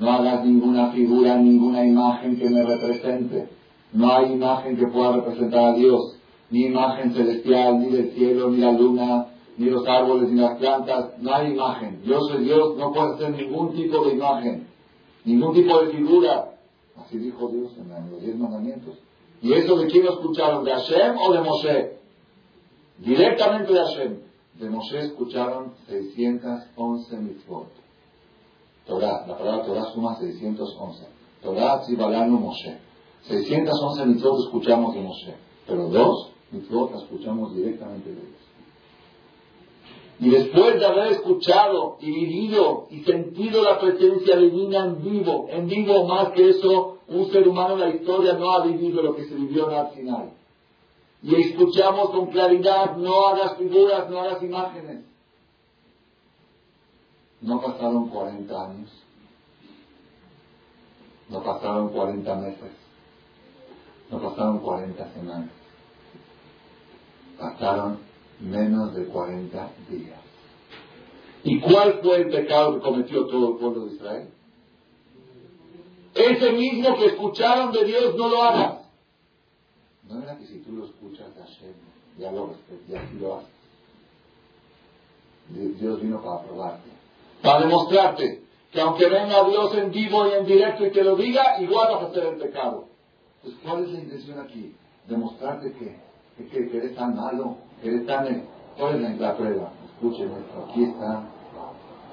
[0.00, 3.48] No hagas ninguna figura, ninguna imagen que me represente.
[3.92, 6.16] No hay imagen que pueda representar a Dios.
[6.48, 9.26] Ni imagen celestial, ni del cielo, ni la luna,
[9.58, 11.18] ni los árboles, ni las plantas.
[11.18, 12.00] No hay imagen.
[12.04, 14.66] Yo soy Dios, no puedo hacer ningún tipo de imagen.
[15.26, 16.54] Ningún tipo de figura.
[16.96, 18.96] Así dijo Dios en los diez mandamientos.
[19.42, 20.64] ¿Y eso de quién lo escucharon?
[20.64, 21.92] ¿De Hashem o de Moshe?
[23.00, 24.16] Directamente de Hashem.
[24.58, 27.68] De Moshe escucharon 611 mitzvot.
[28.86, 31.06] Torah, la palabra Torah suma 611.
[31.42, 32.78] Torah Tzibalanu Moshe.
[33.22, 35.34] 611 mitzvot escuchamos de Moshe,
[35.66, 38.40] pero dos mitzvot escuchamos directamente de Dios.
[40.20, 45.66] Y después de haber escuchado y vivido y sentido la presencia divina en vivo, en
[45.66, 49.24] vivo más que eso, un ser humano en la historia no ha vivido lo que
[49.24, 50.32] se vivió en el final.
[51.22, 55.09] Y escuchamos con claridad, no hagas figuras, no hagas imágenes.
[57.42, 58.90] No pasaron 40 años.
[61.28, 62.72] No pasaron 40 meses.
[64.10, 65.50] No pasaron 40 semanas.
[67.38, 67.98] Pasaron
[68.40, 70.20] menos de 40 días.
[71.42, 74.28] ¿Y cuál fue el pecado que cometió todo el pueblo de Israel?
[76.14, 78.80] Ese mismo que escucharon de Dios, no lo hagas.
[80.08, 81.72] No era que si tú lo escuchas de Hashem,
[82.18, 83.60] ya lo respetas, ya lo haces.
[85.80, 86.99] Dios vino para probarte
[87.42, 91.60] para demostrarte que aunque venga Dios en vivo y en directo y te lo diga,
[91.60, 92.84] igual vas a hacer el pecado.
[93.36, 94.74] Entonces, ¿cuál es la intención aquí?
[95.08, 95.96] Demostrarte que,
[96.48, 98.44] que, eres tan malo, que eres tan...
[98.78, 99.72] ¿Cuál es la prueba?
[99.84, 101.24] Escuchen esto, aquí está,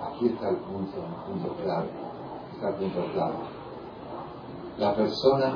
[0.01, 1.89] aquí está el punto, el punto clave.
[2.55, 3.35] Está el punto clave.
[4.79, 5.55] La persona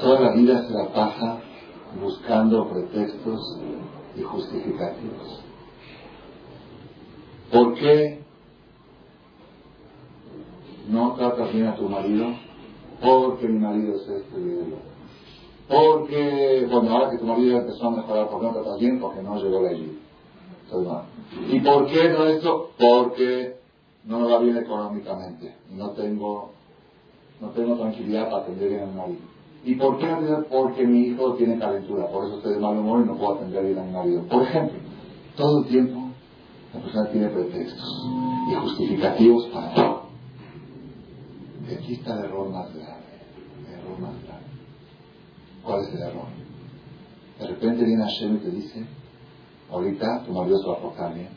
[0.00, 1.38] toda la vida se la pasa
[2.00, 3.58] buscando pretextos
[4.16, 5.43] y justificativos.
[7.54, 8.18] ¿Por qué
[10.88, 12.26] no tratas bien a tu marido?
[13.00, 14.74] Porque mi marido es este y
[15.68, 18.98] Porque, bueno, ahora que tu marido empezó a mejorar, ¿por qué no tratas bien?
[18.98, 20.00] Porque no llegó allí.
[21.52, 22.70] ¿Y por qué no esto?
[22.76, 23.56] Porque
[24.04, 25.54] no me va bien económicamente.
[25.70, 26.50] No tengo,
[27.40, 29.20] no tengo tranquilidad para atender bien a mi marido.
[29.64, 32.08] ¿Y por qué no Porque mi hijo tiene calentura.
[32.08, 34.22] Por eso estoy de mal humor y no puedo atender bien a mi marido.
[34.22, 34.76] Por ejemplo,
[35.36, 36.03] todo el tiempo
[36.74, 38.06] la persona tiene pretextos
[38.50, 40.04] y justificativos para todo.
[41.72, 43.04] Aquí está el error más grave.
[43.66, 44.44] El error más grave.
[45.62, 46.26] ¿Cuál es el error?
[47.38, 48.86] De repente viene Hashem y te dice,
[49.70, 51.30] ahorita tu marido se va a portar bien,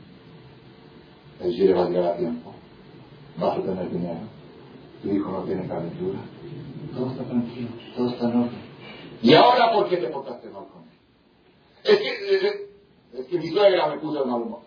[1.42, 2.54] el gire va a llegar a tiempo,
[3.40, 4.20] vas a tener dinero,
[5.02, 6.20] tu hijo no tiene calentura,
[6.94, 8.68] todo está tranquilo, todo está en orden.
[9.24, 10.90] ¿Y ahora por qué te portaste mal con él?
[11.84, 12.68] Es que
[13.20, 14.24] Es que mi suegra me puso.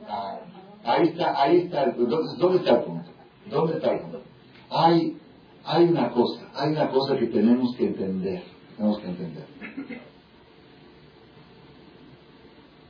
[0.08, 0.40] Ah,
[0.84, 1.90] ahí está, ahí está el.
[1.90, 3.10] Entonces, ¿dónde está el punto?
[3.50, 4.22] ¿Dónde está el punto?
[4.70, 5.16] Hay,
[5.64, 8.42] hay una cosa, hay una cosa que tenemos que entender.
[8.76, 9.44] Tenemos que entender.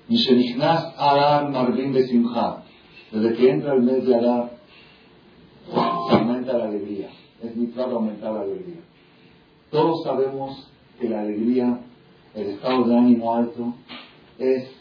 [0.09, 2.64] Mishenichnas Adar Marvin Besimha.
[3.12, 4.50] Desde que entra el mes de Adar,
[5.68, 7.11] se aumenta la alegría.
[7.42, 8.81] Es mi claro aumentar la alegría.
[9.70, 10.68] Todos sabemos
[11.00, 11.81] que la alegría,
[12.35, 13.74] el estado de ánimo alto,
[14.38, 14.80] es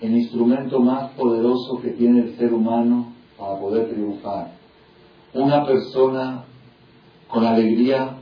[0.00, 4.52] el instrumento más poderoso que tiene el ser humano para poder triunfar.
[5.34, 6.44] Una persona
[7.28, 8.16] con alegría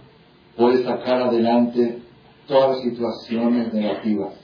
[0.56, 2.02] puede sacar adelante
[2.48, 4.34] todas las situaciones negativas.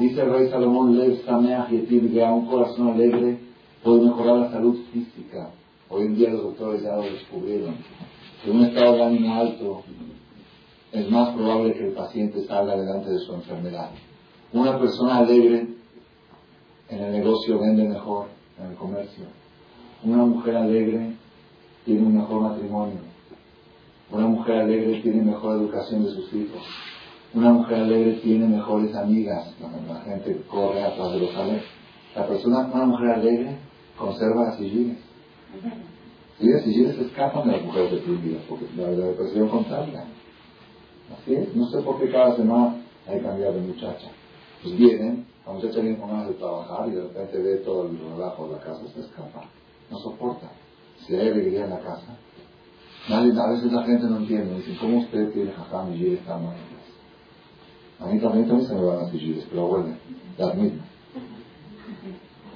[0.00, 3.38] Dice el rey Salomón, Lev que a un corazón alegre
[3.82, 5.50] puede mejorar la salud física.
[5.88, 7.74] Hoy en día los doctores ya lo descubrieron.
[8.44, 9.82] Que un estado de ánimo alto
[10.92, 13.90] es más probable que el paciente salga adelante de su enfermedad.
[14.52, 15.79] Una persona alegre
[16.90, 18.26] en el negocio vende mejor,
[18.58, 19.24] en el comercio.
[20.02, 21.12] Una mujer alegre
[21.84, 22.98] tiene un mejor matrimonio.
[24.10, 26.60] Una mujer alegre tiene mejor educación de sus hijos.
[27.32, 29.54] Una mujer alegre tiene mejores amigas.
[29.88, 31.64] La, gente corre atrás de los alegres.
[32.16, 33.56] La persona, una mujer alegre
[33.96, 34.98] conserva las sillines.
[36.40, 36.48] Si
[36.82, 40.04] las escapan de las mujeres deprimidas, porque la, la depresión contraria.
[41.14, 41.36] Así.
[41.54, 42.76] No sé por qué cada semana
[43.06, 44.08] hay que cambiar de muchacha.
[44.62, 47.98] Pues vienen, la muchacha viene con ganas de trabajar y de repente ve todo el
[47.98, 49.44] relajo de la casa, se escapa.
[49.90, 50.50] No soporta.
[51.06, 52.16] Si hay alegría en la casa,
[53.08, 54.56] a veces la gente no entiende.
[54.56, 56.54] Dicen, ¿cómo usted tiene jajam y tan mal?
[57.98, 59.96] A mí también, también se me van las vigilias, pero bueno,
[60.38, 60.86] las mismas.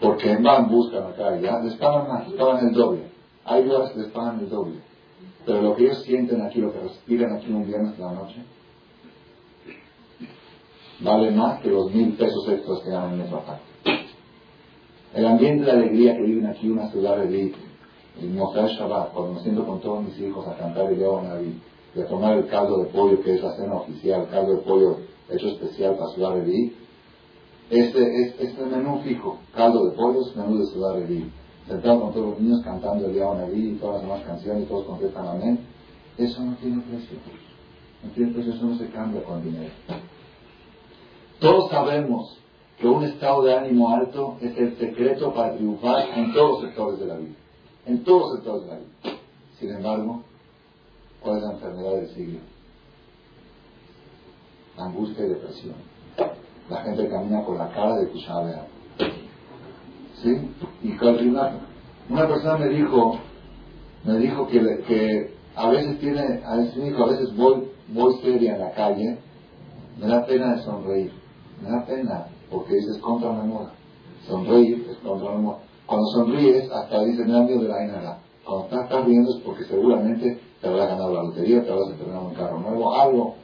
[0.01, 3.11] Porque van, buscan acá y ya, les pagan más, les pagan el doble.
[3.45, 4.81] Hay lugares que les pagan el doble.
[5.45, 8.43] Pero lo que ellos sienten aquí, lo que respiran aquí un viernes de la noche,
[11.01, 13.65] vale más que los mil pesos extras que ganan en otra parte.
[15.15, 17.55] El ambiente de alegría que viven aquí una ciudad de
[18.21, 21.61] el Moshe Shabbat, cuando me con todos mis hijos a cantar el Naví,
[21.95, 24.99] y a tomar el caldo de pollo, que es la cena oficial, caldo de pollo
[25.31, 26.75] hecho especial para Ciudad Reví.
[27.71, 31.31] Este es este menú fijo, caldo de pollos, menú de Ciudad Reví.
[31.67, 35.27] Sentado con todos los niños cantando el Yahweh y todas las demás canciones, todos contestan
[35.27, 35.61] amén.
[36.19, 37.17] Eso no tiene precio.
[38.03, 39.73] No tiene precio, eso no se cambia con dinero.
[41.45, 42.39] Todos sabemos
[42.81, 47.01] que un estado de ánimo alto es el secreto para triunfar en todos los sectores
[47.01, 47.35] de la vida.
[47.85, 49.19] En todos los sectores de la vida.
[49.59, 50.23] Sin embargo,
[51.21, 52.39] ¿cuál es la enfermedad del siglo?
[54.79, 55.75] angustia y depresión.
[56.71, 58.67] La gente camina con la cara de Kushabea.
[60.23, 60.51] ¿Sí?
[60.83, 60.99] Y
[62.09, 63.19] una persona me dijo,
[64.03, 68.15] me dijo que, que a veces tiene, a veces me dijo, a veces voy, voy
[68.23, 69.19] seria en la calle,
[70.01, 71.24] me da pena de sonreír.
[71.63, 73.71] Me da pena, porque dices contra memoria.
[74.27, 75.63] Sonreír es contra memoria.
[75.87, 78.19] Cuando sonríes, hasta dice, me da de la INARA.
[78.45, 82.27] Cuando estás, estás riendo es porque seguramente te habrá ganado la lotería, te habrás entrenado
[82.27, 83.35] un carro nuevo, algo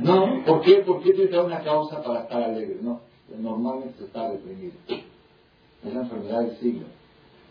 [0.00, 0.76] no, ¿por qué?
[0.86, 2.78] ¿Por qué tiene una causa para estar alegre?
[2.82, 3.00] No,
[3.38, 4.74] normalmente se está deprimido.
[4.88, 6.86] Es la enfermedad del siglo.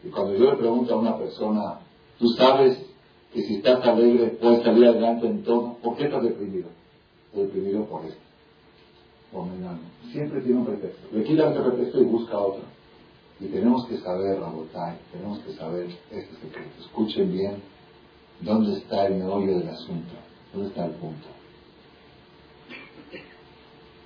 [0.04, 1.80] Y cuando yo le pregunto a una persona,
[2.18, 2.78] tú sabes
[3.34, 6.70] que si estás alegre puedes salir adelante en todo, ¿por qué estás deprimido?
[7.28, 8.29] Estoy deprimido por esto.
[9.32, 9.48] Por
[10.12, 11.08] Siempre tiene un pretexto.
[11.12, 12.64] Le quita este pretexto y busca otro.
[13.40, 16.82] Y tenemos que saber, Rabotai, tenemos que saber este secreto.
[16.82, 17.62] Escuchen bien
[18.42, 20.14] dónde está el meollo del asunto,
[20.52, 21.28] dónde está el punto.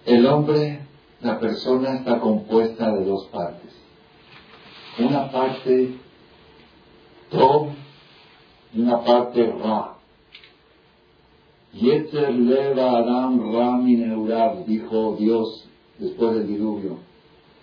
[0.06, 0.82] El hombre,
[1.22, 3.72] la persona está compuesta de dos partes.
[5.00, 5.98] Una parte
[7.32, 7.70] Tom
[8.74, 9.93] y una parte Ra.
[11.74, 16.98] Yetzer leva Adam Ra Mineurab, dijo Dios después del diluvio.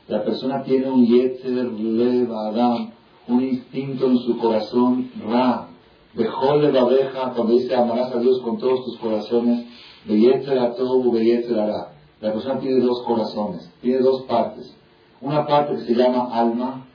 [0.08, 2.90] La persona tiene un Yetzer leva Adam,
[3.28, 5.68] un instinto en su corazón Ra.
[6.14, 9.64] Bejol abeja, cuando dice amarás a Dios con todos tus corazones,
[10.06, 14.76] Beyetzer a todo, Beyetzer hará la persona tiene dos corazones, tiene dos partes.
[15.22, 16.86] Una parte que se llama alma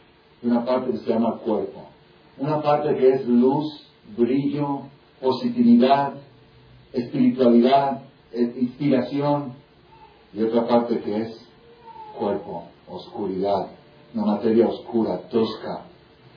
[0.42, 1.82] y una parte que se llama cuerpo.
[2.38, 3.66] Una parte que es luz,
[4.16, 4.82] brillo,
[5.20, 6.14] positividad,
[6.96, 8.02] espiritualidad,
[8.34, 9.54] inspiración.
[10.34, 11.48] Y otra parte que es
[12.18, 13.68] cuerpo, oscuridad,
[14.14, 15.86] una materia oscura, tosca,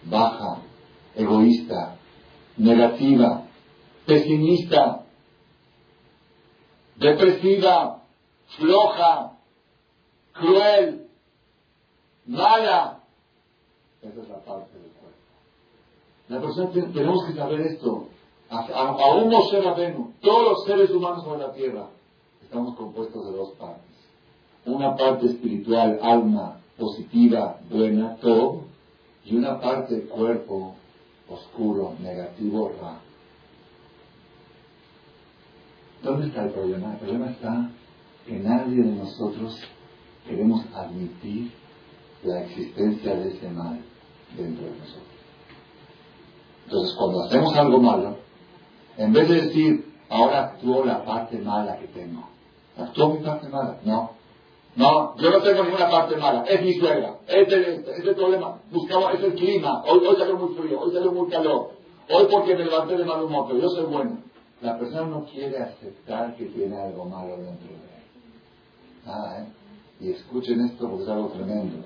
[0.05, 0.63] baja,
[1.17, 1.97] egoísta,
[2.57, 3.45] negativa,
[4.07, 5.05] pesimista,
[6.97, 8.03] depresiva,
[8.57, 9.33] floja,
[10.33, 11.09] cruel,
[12.27, 13.01] mala.
[14.03, 15.19] Esa es la parte del cuerpo.
[16.29, 18.09] La persona tenemos que saber esto.
[18.51, 21.89] Aún Moshe Rabenu, todos los seres humanos sobre la tierra,
[22.43, 23.85] estamos compuestos de dos partes.
[24.65, 28.65] una parte espiritual, alma positiva, buena, todo,
[29.25, 30.75] y una parte cuerpo
[31.29, 33.01] oscuro, negativo, ra.
[36.03, 36.93] ¿Dónde está el problema?
[36.93, 37.71] El problema está
[38.27, 39.59] que nadie de nosotros
[40.27, 41.51] queremos admitir
[42.25, 43.81] la existencia de ese mal
[44.37, 45.03] dentro de nosotros.
[46.65, 48.28] Entonces, cuando hacemos algo malo,
[48.99, 52.29] en vez de decir, ahora actúo la parte mala que tengo,
[52.77, 53.79] ¿actuó mi parte mala?
[53.85, 54.11] No.
[54.77, 58.61] No, yo no tengo ninguna parte mala, es mi suegra, es el, es el problema,
[58.71, 61.71] buscamos, es el clima, hoy, hoy salió muy frío, hoy salió muy calor,
[62.11, 64.19] hoy porque me levanté de mal humor, pero yo soy bueno.
[64.61, 67.99] La persona no quiere aceptar que tiene algo malo dentro de él.
[69.07, 69.47] Ah, ¿eh?
[70.01, 71.85] Y escuchen esto porque es algo tremendo.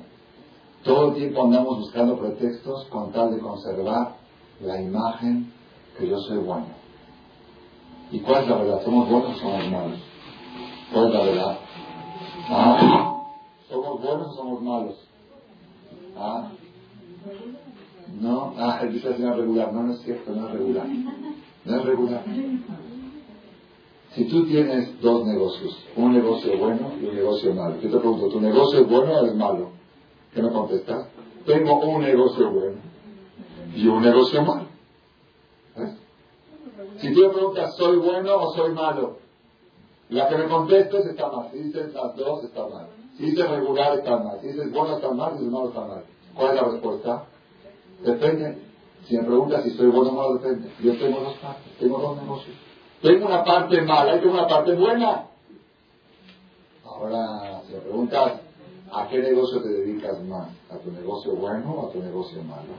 [0.83, 4.17] Todo el tiempo andamos buscando pretextos con tal de conservar
[4.61, 5.53] la imagen
[5.99, 6.82] que yo soy bueno.
[8.13, 8.85] ¿Y cuál es la verdad?
[8.85, 9.99] ¿Somos buenos o somos malos?
[10.93, 11.59] ¿Cuál es la verdad?
[12.51, 13.23] ¿Ah?
[13.71, 15.09] ¿Somos buenos o somos malos?
[16.17, 16.51] ¿Ah?
[18.21, 19.73] No, ah, él dice regular.
[19.73, 20.87] No, no es cierto, no es regular.
[21.65, 22.23] No es regular.
[24.15, 28.29] Si tú tienes dos negocios, un negocio bueno y un negocio malo, yo te pregunto,
[28.29, 29.71] ¿tu negocio es bueno o es malo?
[30.35, 31.09] ¿Qué me contestas?
[31.47, 32.77] Tengo un negocio bueno
[33.75, 34.72] y un negocio malo.
[36.99, 39.19] Si tú me preguntas, ¿soy bueno o soy malo?
[40.09, 41.49] La que me contestes está mal.
[41.53, 42.89] Si dices las dos, está mal.
[43.17, 44.39] Si dices regular, está mal.
[44.41, 45.33] Si dices bueno, está mal.
[45.33, 46.05] Si dices malo, está mal.
[46.35, 47.25] ¿Cuál es la respuesta?
[48.05, 48.59] Depende.
[49.07, 50.71] Si me preguntas si soy bueno o malo, depende.
[50.81, 52.57] Yo tengo dos partes, tengo dos negocios.
[53.01, 55.27] Tengo una parte mala y tengo una parte buena.
[56.85, 58.41] Ahora, si me preguntas,
[58.93, 60.49] ¿a qué negocio te dedicas más?
[60.71, 62.75] ¿A tu negocio bueno o a tu negocio malo?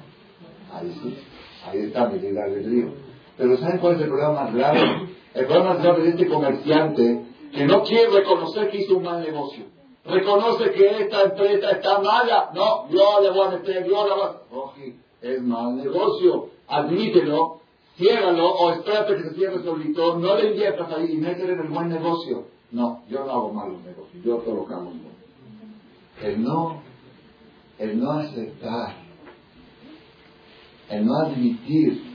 [0.71, 1.17] Ahí sí,
[1.65, 2.93] ahí está mi libre río.
[3.37, 5.09] Pero ¿saben cuál es el problema más grave?
[5.33, 9.21] El problema más grave de este comerciante que no quiere reconocer que hizo un mal
[9.21, 9.65] negocio.
[10.05, 12.51] Reconoce que esta empresa está mala.
[12.53, 14.55] No, yo le voy a meter, yo la voy a...
[14.55, 16.49] Oye, es mal negocio.
[16.67, 17.61] Admítelo,
[17.95, 20.17] ciérralo o espérate que se cierre solito.
[20.19, 22.45] No le inviertas ahí y métele en el buen negocio.
[22.71, 24.23] No, yo no hago malos negocios.
[24.23, 25.13] Yo todo lo.
[26.21, 26.81] El no,
[27.79, 28.95] el no aceptar,
[30.89, 32.12] el no admitir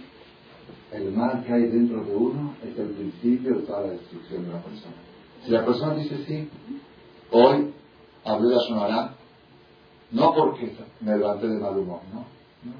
[0.93, 4.53] el mal que hay dentro de uno es el principio de toda la destrucción de
[4.53, 4.95] la persona.
[5.45, 6.51] Si la persona dice sí,
[7.31, 7.75] hoy
[8.25, 9.15] hablé de sonará,
[10.11, 12.75] no porque me levanté de mal humor, no, no,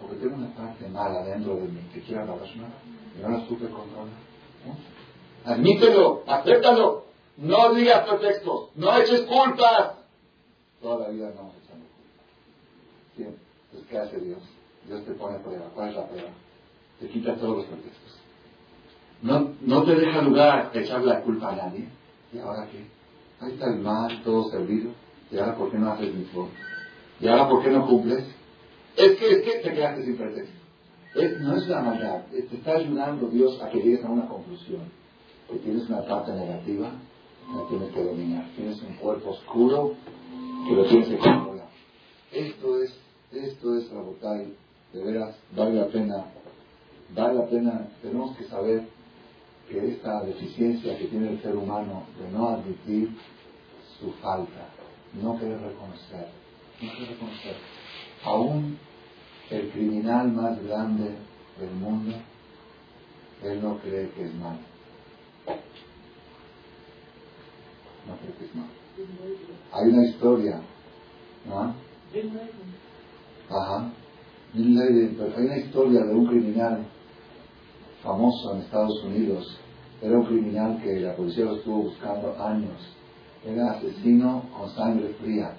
[0.00, 3.66] porque tengo una parte mala dentro de mí que quiero hablar y no la supe
[3.66, 4.08] controlar.
[4.66, 5.50] ¿no?
[5.52, 7.04] Admítelo, acéptalo,
[7.36, 9.96] no digas pretextos, no eches culpas.
[10.80, 12.26] Toda la vida no echando culpas.
[13.14, 13.42] Siempre.
[13.66, 14.42] Entonces, ¿qué hace Dios?
[14.86, 15.66] Dios te pone prueba.
[15.74, 16.30] ¿Cuál es la prueba?
[17.00, 18.20] Te quita todos los pretextos.
[19.22, 21.88] No, no te deja lugar a echar la culpa a nadie.
[22.32, 22.84] ¿Y ahora qué?
[23.40, 24.90] Ahí está el mal, todo servido.
[25.30, 26.52] ¿Y ahora por qué no haces mi forma?
[27.20, 28.24] ¿Y ahora por qué no cumples?
[28.96, 30.54] Es que, es que te quedaste sin pretexto.
[31.40, 34.82] no es la maldad, te está ayudando Dios a que llegues a una conclusión.
[35.50, 36.92] Que tienes una parte negativa,
[37.54, 38.48] la tienes que dominar.
[38.56, 39.94] Tienes un cuerpo oscuro
[40.68, 41.68] que lo tienes que controlar.
[42.30, 42.94] Esto es,
[43.32, 44.48] esto es botella.
[44.92, 46.24] De veras, vale la pena
[47.10, 48.88] vale la pena, tenemos que saber
[49.68, 53.10] que esta deficiencia que tiene el ser humano de no admitir
[53.98, 54.68] su falta,
[55.20, 56.28] no querer reconocer,
[56.82, 57.56] no querer reconocer,
[58.24, 58.78] aún
[59.50, 61.14] el criminal más grande
[61.58, 62.16] del mundo,
[63.42, 64.58] él no cree que es malo.
[68.06, 68.70] No cree que es malo.
[69.72, 70.60] Hay una historia,
[71.46, 71.74] ¿no?
[73.50, 73.90] Ajá.
[74.54, 76.86] Hay una historia de un criminal
[78.04, 79.58] famoso en Estados Unidos.
[80.00, 82.78] Era un criminal que la policía lo estuvo buscando años.
[83.44, 85.56] Era asesino con sangre fría.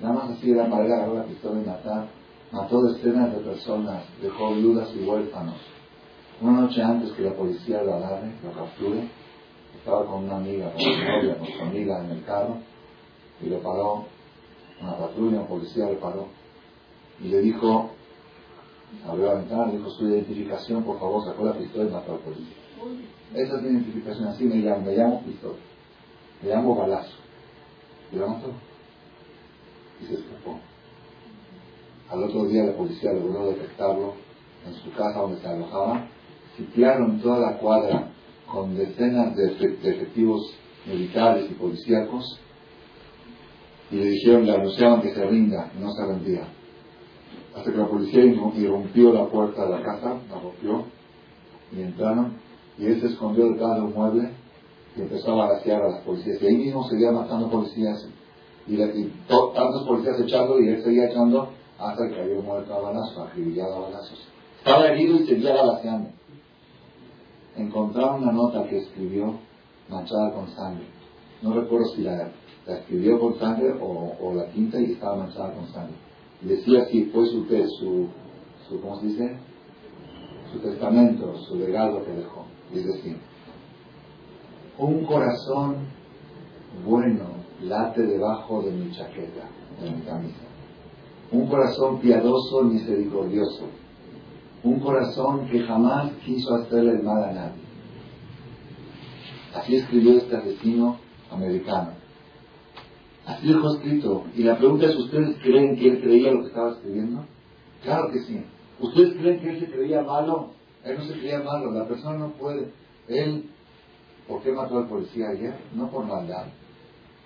[0.00, 2.08] Nada más así era para la pistola y matar.
[2.52, 5.56] Mató decenas de personas, dejó viudas y huérfanos.
[6.40, 9.08] Una noche antes que la policía lo agarre, lo capture,
[9.76, 12.56] estaba con una amiga, con su novia, con su amiga en el carro,
[13.42, 14.04] y lo paró,
[14.80, 16.28] una patrulla, un policía lo paró,
[17.22, 17.90] y le dijo,
[19.06, 22.56] abrió la ventana, dijo su identificación, por favor, sacó la pistola y mató al policía.
[23.34, 25.58] Esa es mi identificación, así me llamo, me llamo pistola,
[26.42, 27.16] me llamo balazo.
[28.12, 28.52] Y lo mató.
[30.00, 30.58] Y se escapó.
[32.10, 34.14] Al otro día la policía logró detectarlo
[34.66, 36.08] en su casa donde se alojaba.
[36.56, 38.10] Sitiaron toda la cuadra
[38.50, 40.54] con decenas de, efectivos
[40.86, 42.40] militares y policíacos
[43.90, 46.48] y le dijeron, le anunciaban que se rinda, no se rendía
[47.54, 50.84] hasta que la policía irrumpió la puerta de la casa, la rompió
[51.72, 52.34] y entraron
[52.78, 54.30] y él se escondió detrás de un mueble
[54.96, 56.40] y empezó a balasear a las policías.
[56.42, 58.08] Y ahí mismo seguía matando policías.
[58.66, 63.76] Y, tantos policías echando y él seguía echando hasta que cayó muerto a balazos, acribillado
[63.76, 64.28] a balazos.
[64.58, 66.10] Estaba herido y seguía balaseando.
[67.56, 69.38] Encontraron una nota que escribió
[69.88, 70.86] manchada con sangre.
[71.42, 72.30] No recuerdo si la,
[72.66, 75.96] escribió con sangre o, la tinta y estaba manchada con sangre.
[76.42, 78.08] Decía así, fue su, su,
[78.68, 79.36] su, ¿cómo se dice?
[80.52, 82.46] Su testamento, su legado que dejó.
[82.74, 83.18] Es decir,
[84.78, 85.76] un corazón
[86.86, 87.26] bueno
[87.62, 89.48] late debajo de mi chaqueta,
[89.82, 90.40] de mi camisa.
[91.30, 93.66] Un corazón piadoso, misericordioso.
[94.64, 97.62] Un corazón que jamás quiso hacerle el mal a nadie.
[99.54, 100.96] Así escribió este asesino
[101.30, 101.99] americano.
[103.26, 104.24] Así dejó escrito.
[104.34, 107.24] Y la pregunta es, ¿ustedes creen que él creía lo que estaba escribiendo?
[107.82, 108.44] Claro que sí.
[108.80, 110.50] ¿Ustedes creen que él se creía malo?
[110.84, 111.70] Él no se creía malo.
[111.72, 112.70] La persona no puede.
[113.08, 113.50] Él,
[114.26, 115.54] ¿por qué mató al policía ayer?
[115.74, 116.46] No por maldad.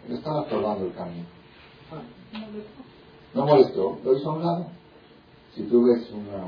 [0.09, 1.27] Él estaba probando el camino.
[3.35, 4.67] No molestó, lo hizo a un lado.
[5.55, 6.45] Si tú ves una,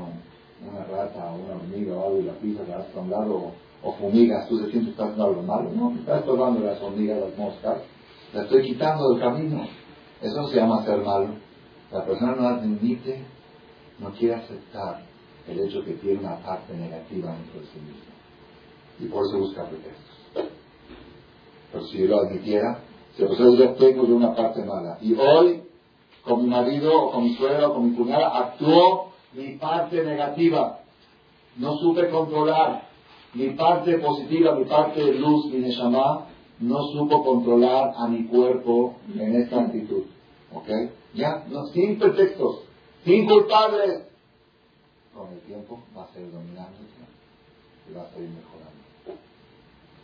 [0.69, 3.51] una rata o una hormiga o algo y la pisas, la has a lado
[3.83, 5.69] o fumigas, tú te sientes que estás haciendo algo malo.
[5.75, 7.79] No, estás tomando las hormigas, las moscas,
[8.33, 9.67] la estoy quitando del camino.
[10.21, 11.29] Eso se llama ser malo.
[11.91, 13.23] La persona no admite,
[13.99, 15.01] no quiere aceptar
[15.47, 18.17] el hecho que tiene una parte negativa dentro de sí mismo.
[18.99, 20.51] Y por eso busca pretextos.
[21.71, 22.81] Pero si yo lo admitiera,
[23.15, 25.63] si persona diría, tengo yo una parte mala, y hoy,
[26.23, 30.79] con mi marido, o con mi suegra, o con mi cuñada, actuó mi parte negativa.
[31.57, 32.87] No supe controlar,
[33.33, 36.26] mi parte positiva, mi parte de luz, mi neshama,
[36.59, 40.03] no supo controlar a mi cuerpo en esta actitud.
[40.53, 40.69] ¿Ok?
[41.13, 42.61] Ya, sin pretextos,
[43.03, 44.03] sin culpables.
[45.13, 46.77] Con el tiempo va a ser dominante
[47.89, 48.77] y va a seguir mejorando.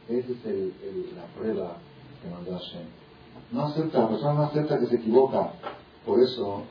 [0.10, 1.78] Esa es el, la prueba
[2.22, 2.88] que mandó Hashem.
[3.52, 5.54] No acepta, la persona no acepta que se equivoca.
[6.06, 6.64] Por eso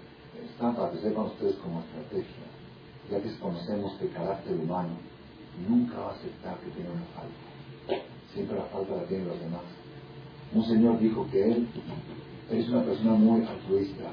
[0.45, 2.45] están para que sepan ustedes como estrategia,
[3.11, 4.97] ya que conocemos que el carácter humano
[5.69, 7.52] nunca va a aceptar que tiene una falta.
[8.35, 9.63] Siempre la falta la tienen los demás.
[10.55, 11.67] Un señor dijo que él
[12.51, 14.05] es una persona muy altruista,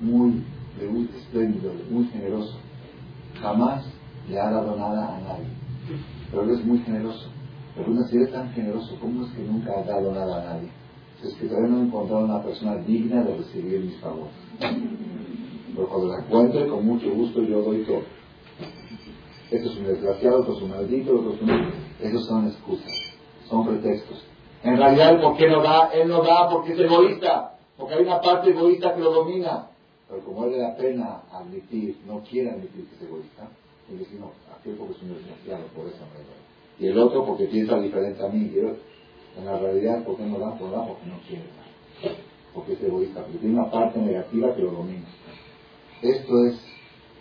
[0.00, 0.42] muy,
[0.90, 2.58] muy espléndido, muy generoso.
[3.40, 3.84] Jamás
[4.28, 5.46] le ha dado nada a nadie.
[6.30, 7.28] Pero él es muy generoso.
[7.74, 10.68] Pero una si tan generoso, ¿cómo es que nunca ha dado nada a nadie?
[11.22, 14.34] Es que todavía no he encontrado una persona digna de recibir mis favores.
[14.60, 18.02] Pero cuando la encuentre, con mucho gusto yo doy todo.
[19.50, 21.83] Esto es un desgraciado, esto es un maldito, otro es un...
[22.00, 22.92] Esos son excusas,
[23.48, 24.24] son pretextos.
[24.62, 25.90] En realidad, ¿por qué no da?
[25.92, 29.68] Él no da porque es egoísta, porque hay una parte egoísta que lo domina.
[30.08, 33.48] Pero como él le da pena admitir, no quiere admitir que es egoísta,
[33.90, 36.34] él dice, no, aquel porque es un desgraciado, por esa manera.
[36.78, 38.50] Y el otro porque piensa diferente a mí.
[38.54, 38.58] Y
[39.38, 40.56] en la realidad, ¿por qué no da?
[40.58, 42.16] Por da porque no quiere dar.
[42.54, 45.06] Porque es egoísta, porque tiene una parte negativa que lo domina.
[46.02, 46.60] Esto es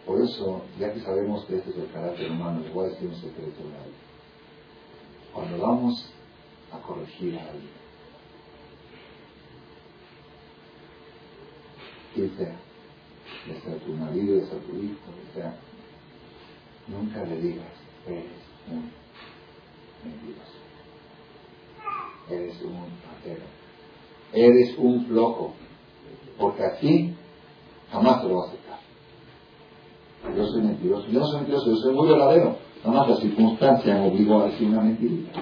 [0.05, 3.07] por eso, ya que sabemos que este es el carácter humano, les voy a decir
[3.07, 3.73] un secreto de
[5.33, 6.13] Cuando vamos
[6.71, 7.71] a corregir a alguien,
[12.13, 12.55] quien sea,
[13.47, 15.55] ya tu marido, ya sea tu hijo, ya sea,
[16.87, 17.73] nunca le digas,
[18.07, 18.25] eres
[18.69, 18.91] un
[20.03, 20.51] mentiroso,
[22.29, 23.45] eres un patero,
[24.33, 25.53] eres un flojo,
[26.37, 27.15] porque así
[27.91, 28.83] jamás te lo vas a aceptar
[30.35, 31.07] yo soy mentiroso.
[31.07, 32.55] Yo no soy mentiroso, yo soy muy verdadero.
[32.83, 35.39] Nada más la circunstancia me obligó a decir una mentirita.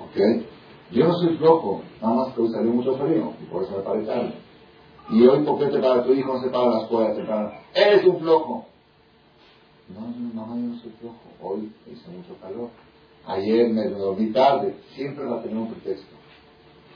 [0.00, 0.44] ¿Ok?
[0.92, 3.82] Yo no soy flojo, nada más que hoy salió mucho frío y por eso me
[3.82, 4.34] paré tarde.
[5.10, 6.34] Y hoy, ¿por qué te para tu hijo?
[6.34, 7.60] No se para las escuela, te para.
[7.74, 8.66] ¡Eres un flojo!
[9.88, 11.18] No, no, mamá, yo no soy flojo.
[11.40, 12.70] Hoy hizo mucho calor.
[13.26, 14.76] Ayer me dormí tarde.
[14.94, 16.14] Siempre va a tener un pretexto.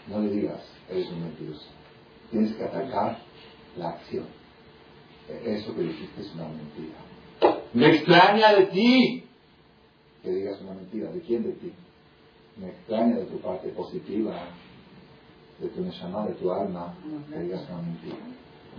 [0.09, 1.67] No le digas, eres un mentiroso.
[2.31, 3.19] Tienes que atacar
[3.77, 4.25] la acción
[5.29, 6.99] eso que dijiste es una mentira.
[7.77, 9.25] Me extraña de ti
[10.23, 11.11] que digas una mentira.
[11.13, 11.73] ¿De quién de ti?
[12.57, 14.33] Me extraña de tu parte positiva,
[15.61, 16.95] de tu neshama, de tu alma,
[17.31, 18.17] que digas una mentira.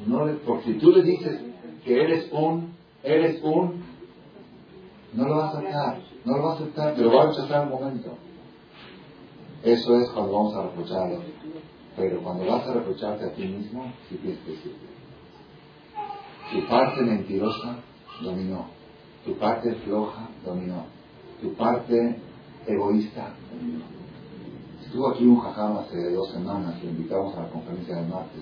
[0.07, 1.39] No le, porque si tú le dices
[1.85, 2.73] que eres un,
[3.03, 3.83] eres un,
[5.13, 7.67] no lo vas a aceptar, no lo va a aceptar, te lo va a rechazar
[7.67, 8.17] un momento.
[9.61, 11.21] Eso es cuando vamos a reprocharlo.
[11.95, 14.87] Pero cuando vas a reprocharte a ti mismo, sí tienes que decirte.
[16.51, 17.77] Tu parte mentirosa
[18.23, 18.76] dominó.
[19.27, 20.85] Tu parte floja dominó.
[21.41, 22.15] Tu parte
[22.65, 23.83] egoísta dominó.
[24.85, 28.41] Estuvo aquí un jajam hace dos semanas, lo invitamos a la conferencia del martes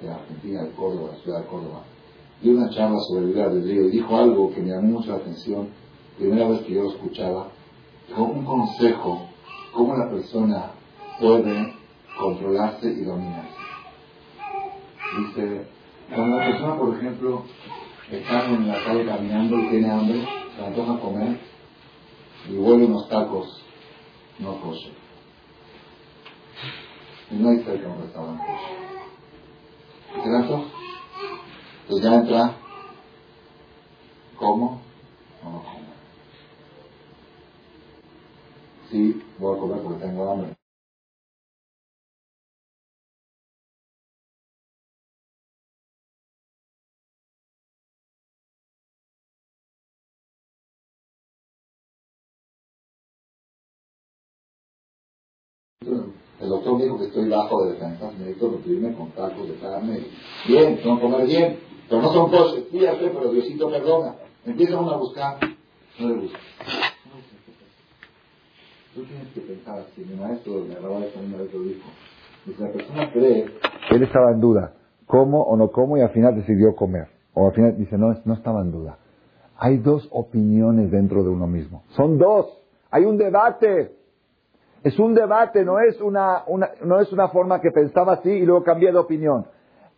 [0.00, 1.82] de Argentina, de Córdoba, la ciudad de Córdoba.
[2.40, 5.16] Dio una charla sobre el del río y dijo algo que me llamó mucho la
[5.16, 5.68] atención.
[6.16, 7.48] Primera vez que yo lo escuchaba,
[8.08, 9.28] dijo un consejo
[9.74, 10.70] cómo la persona
[11.20, 11.74] puede
[12.18, 13.56] controlarse y dominarse.
[15.18, 15.66] Dice,
[16.08, 17.42] cuando la persona, por ejemplo,
[18.10, 20.26] está en la calle caminando y tiene hambre,
[20.56, 21.38] se antoja comer
[22.48, 23.62] y huele unos tacos
[24.38, 24.92] no kosher.
[27.30, 30.22] Y no hay cerca un restaurante kosher.
[30.22, 30.64] ¿Se le antoja?
[31.82, 32.56] Entonces ya entra,
[34.38, 34.80] ¿cómo
[35.44, 35.92] o no como?
[38.90, 40.61] Sí, voy a comer porque tengo hambre.
[56.40, 60.00] El doctor me dijo que estoy bajo de defensas, necesito nutrirme con tacos de carne.
[60.46, 61.58] Bien, que comer bien,
[61.88, 62.64] pero no son cosas.
[62.70, 64.14] Fíjate, pero Diosito perdona.
[64.44, 65.38] Empieza uno a buscar,
[66.00, 66.38] no le gusta.
[68.94, 70.04] Tú tienes que pensar así.
[70.04, 71.88] Mi maestro me hablaba de una vez lo dijo.
[72.44, 73.46] Dice, la persona cree
[73.90, 74.74] Él estaba en duda,
[75.06, 77.08] como o no como, y al final decidió comer.
[77.34, 78.98] O al final dice, no, no estaba en duda.
[79.56, 81.84] Hay dos opiniones dentro de uno mismo.
[81.90, 82.46] Son dos.
[82.90, 84.01] Hay un debate.
[84.84, 86.42] Es un debate, no es una,
[86.84, 89.46] no es una forma que pensaba así y luego cambié de opinión.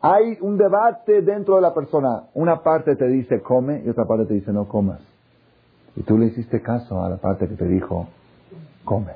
[0.01, 2.25] Hay un debate dentro de la persona.
[2.35, 5.01] Una parte te dice come y otra parte te dice no comas.
[5.97, 8.09] Y tú le hiciste caso a la parte que te dijo
[8.85, 9.13] come.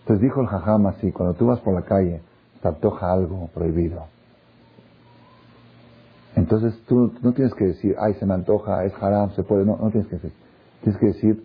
[0.00, 2.20] Entonces dijo el jajam así, cuando tú vas por la calle,
[2.60, 4.04] te antoja algo prohibido.
[6.36, 9.64] Entonces tú no tienes que decir, ay, se me antoja, es haram, se puede.
[9.64, 10.32] No, no tienes que decir.
[10.82, 11.44] Tienes que decir,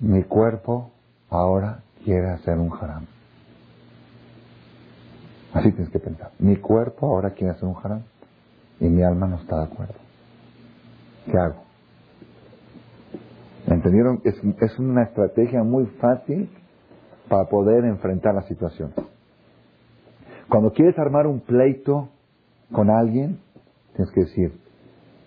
[0.00, 0.90] mi cuerpo
[1.30, 3.06] ahora quiere hacer un haram.
[5.52, 6.30] Así tienes que pensar.
[6.38, 8.02] Mi cuerpo ahora quiere hacer un haram
[8.80, 9.94] y mi alma no está de acuerdo.
[11.30, 11.62] ¿Qué hago?
[13.66, 14.20] ¿Entendieron?
[14.24, 16.50] Es, una estrategia muy fácil
[17.28, 18.92] para poder enfrentar la situación.
[20.48, 22.08] Cuando quieres armar un pleito
[22.72, 23.38] con alguien,
[23.94, 24.60] tienes que decir,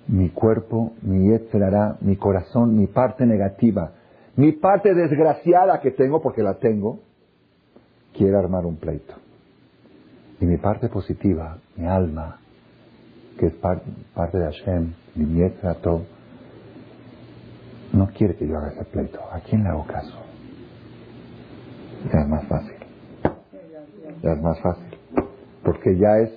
[0.07, 3.93] mi cuerpo, mi etcétera, mi corazón, mi parte negativa,
[4.35, 6.99] mi parte desgraciada que tengo, porque la tengo,
[8.13, 9.13] quiere armar un pleito.
[10.41, 12.39] Y mi parte positiva, mi alma,
[13.39, 15.49] que es parte de Hashem, mi
[15.81, 16.05] todo,
[17.93, 19.19] no quiere que yo haga ese pleito.
[19.31, 20.17] ¿A quién le hago caso?
[22.11, 22.75] Ya es más fácil.
[24.21, 24.97] Ya es más fácil.
[25.63, 26.31] Porque ya es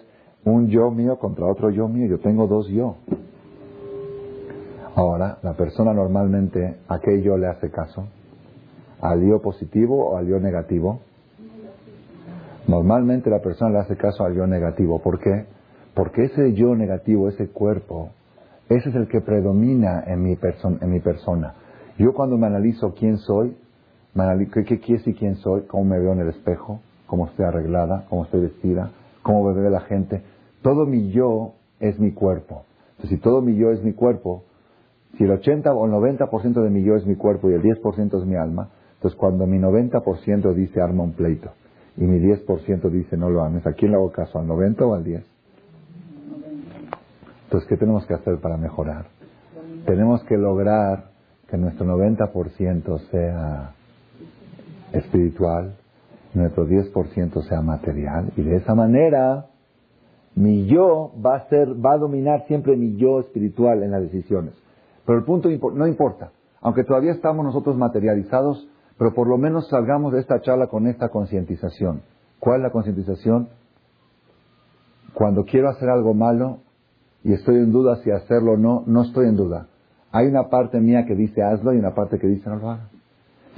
[0.44, 2.06] un yo mío contra otro yo mío.
[2.08, 2.96] Yo tengo dos yo.
[4.98, 8.08] Ahora, la persona normalmente, ¿a qué yo le hace caso?
[9.00, 10.98] ¿Al yo positivo o al yo negativo?
[12.66, 14.98] Normalmente la persona le hace caso al yo negativo.
[14.98, 15.44] ¿Por qué?
[15.94, 18.10] Porque ese yo negativo, ese cuerpo,
[18.68, 20.36] ese es el que predomina en mi,
[20.80, 21.54] en mi persona.
[21.96, 23.56] Yo cuando me analizo quién soy,
[24.14, 25.62] me analizo, ¿qué, qué quiere y quién soy?
[25.68, 26.80] ¿Cómo me veo en el espejo?
[27.06, 28.06] ¿Cómo estoy arreglada?
[28.10, 28.90] ¿Cómo estoy vestida?
[29.22, 30.24] ¿Cómo me ve la gente?
[30.60, 32.64] Todo mi yo es mi cuerpo.
[32.96, 34.42] Entonces, si todo mi yo es mi cuerpo,
[35.18, 38.20] si el 80 o el 90% de mi yo es mi cuerpo y el 10%
[38.20, 41.50] es mi alma, entonces cuando mi 90% dice arma un pleito
[41.96, 44.38] y mi 10% dice no lo ames, ¿a quién le hago caso?
[44.38, 45.24] ¿Al 90 o al 10?
[47.44, 49.06] Entonces, ¿qué tenemos que hacer para mejorar?
[49.86, 51.12] Tenemos que lograr
[51.48, 53.72] que nuestro 90% sea
[54.92, 55.74] espiritual,
[56.34, 59.46] nuestro 10% sea material, y de esa manera
[60.34, 64.52] mi yo va a ser, va a dominar siempre mi yo espiritual en las decisiones.
[65.08, 70.12] Pero el punto no importa, aunque todavía estamos nosotros materializados, pero por lo menos salgamos
[70.12, 72.02] de esta charla con esta concientización.
[72.38, 73.48] ¿Cuál es la concientización?
[75.14, 76.58] Cuando quiero hacer algo malo
[77.24, 79.68] y estoy en duda si hacerlo o no, no estoy en duda.
[80.12, 82.90] Hay una parte mía que dice hazlo y una parte que dice no lo hagas.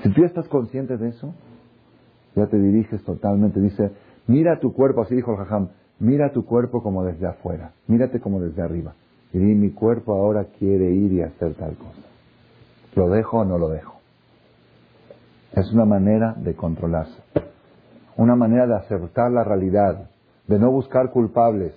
[0.05, 1.35] Si tú estás consciente de eso,
[2.37, 3.59] ya te diriges totalmente.
[3.59, 3.91] Dice,
[4.29, 8.41] mira tu cuerpo, así dijo el Jajam, mira tu cuerpo como desde afuera, mírate como
[8.41, 8.95] desde arriba.
[9.33, 12.01] Y mi cuerpo ahora quiere ir y hacer tal cosa.
[12.97, 13.95] ¿Lo dejo o no lo dejo?
[15.53, 17.23] Es una manera de controlarse.
[18.17, 20.11] Una manera de aceptar la realidad,
[20.47, 21.73] de no buscar culpables.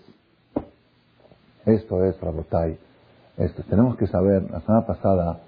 [1.66, 2.78] Esto es, Rabotai.
[3.38, 3.64] Esto.
[3.70, 5.40] Tenemos que saber, la semana pasada,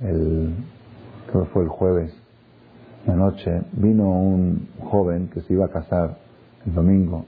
[0.00, 0.54] el,
[1.30, 2.12] creo que fue el jueves,
[3.06, 6.16] la noche, vino un joven que se iba a casar
[6.66, 7.26] el domingo.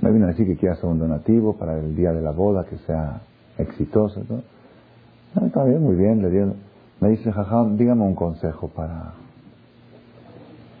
[0.00, 2.64] Me vino a decir que quiere hacer un donativo para el día de la boda,
[2.64, 3.22] que sea
[3.58, 4.22] exitoso.
[4.28, 5.46] ¿no?
[5.46, 6.22] Está bien, muy bien.
[6.22, 6.54] Le dio,
[7.00, 9.14] me dice, Jajam, dígame un consejo para,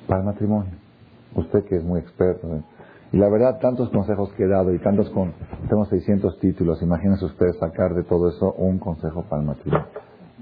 [0.06, 0.72] para el matrimonio.
[1.34, 2.48] Usted que es muy experto.
[3.12, 5.32] Y la verdad, tantos consejos que he dado y tantos con...
[5.68, 6.82] Tengo 600 títulos.
[6.82, 9.86] Imagínense ustedes sacar de todo eso un consejo para el matrimonio.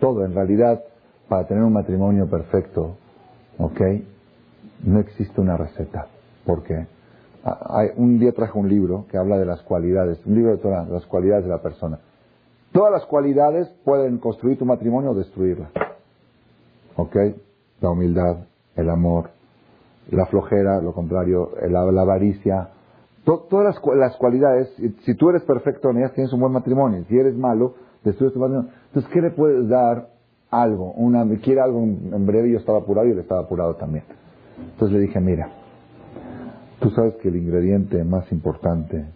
[0.01, 0.83] Todo, en realidad,
[1.29, 2.97] para tener un matrimonio perfecto,
[3.59, 3.81] ¿ok?
[4.85, 6.09] No existe una receta.
[6.45, 6.87] ¿Por qué?
[7.97, 11.05] Un día traje un libro que habla de las cualidades, un libro de todas las
[11.07, 11.99] cualidades de la persona.
[12.71, 15.71] Todas las cualidades pueden construir tu matrimonio o destruirla.
[16.97, 17.17] ¿Ok?
[17.81, 18.37] La humildad,
[18.77, 19.31] el amor,
[20.11, 22.69] la flojera, lo contrario, la, avaricia.
[23.25, 24.73] todas las, cualidades,
[25.05, 27.05] si tú eres perfecto en ellas, tienes un buen matrimonio.
[27.09, 27.75] Si eres malo,
[28.05, 28.71] destruyes tu matrimonio.
[28.87, 30.11] Entonces, ¿qué le puedes dar
[30.49, 30.93] algo?
[30.93, 34.05] Una, quiere algo en breve, yo estaba apurado y él estaba apurado también.
[34.75, 35.62] Entonces le dije, mira,
[36.83, 39.07] Tú sabes que el ingrediente más importante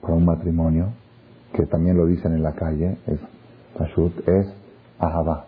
[0.00, 0.92] para un matrimonio,
[1.52, 3.18] que también lo dicen en la calle, es
[4.26, 4.46] es
[5.00, 5.46] ahabá.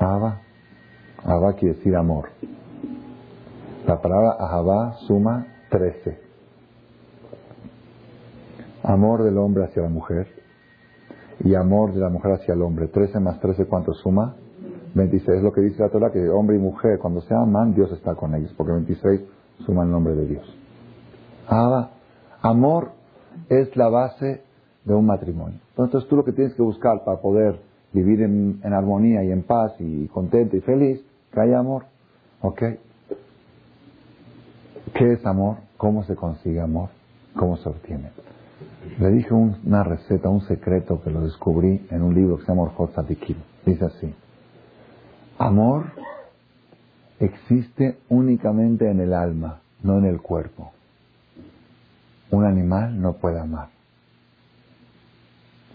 [0.00, 0.40] Ahabá.
[1.24, 2.30] Ahabá quiere decir amor.
[3.86, 6.18] La palabra ahabá suma 13.
[8.82, 10.26] Amor del hombre hacia la mujer
[11.44, 12.88] y amor de la mujer hacia el hombre.
[12.88, 14.34] 13 más 13, ¿cuánto suma?
[14.94, 15.28] 26.
[15.28, 18.16] Es lo que dice la Torah, que hombre y mujer, cuando se aman, Dios está
[18.16, 20.56] con ellos, porque 26 suma el nombre de Dios.
[22.42, 22.92] amor
[23.48, 24.42] es la base
[24.84, 25.58] de un matrimonio.
[25.70, 27.60] Entonces tú lo que tienes que buscar para poder
[27.92, 31.84] vivir en, armonía y en paz y contento y feliz, que haya amor.
[32.42, 32.62] ¿Ok?
[34.94, 35.56] ¿Qué es amor?
[35.76, 36.90] ¿Cómo se consigue amor?
[37.34, 38.10] ¿Cómo se obtiene?
[38.98, 42.62] Le dije una receta, un secreto que lo descubrí en un libro que se llama
[42.62, 42.94] Orjot
[43.64, 44.14] Dice así.
[45.38, 45.86] Amor
[47.20, 50.72] existe únicamente en el alma no en el cuerpo.
[52.30, 53.68] Un animal no puede amar.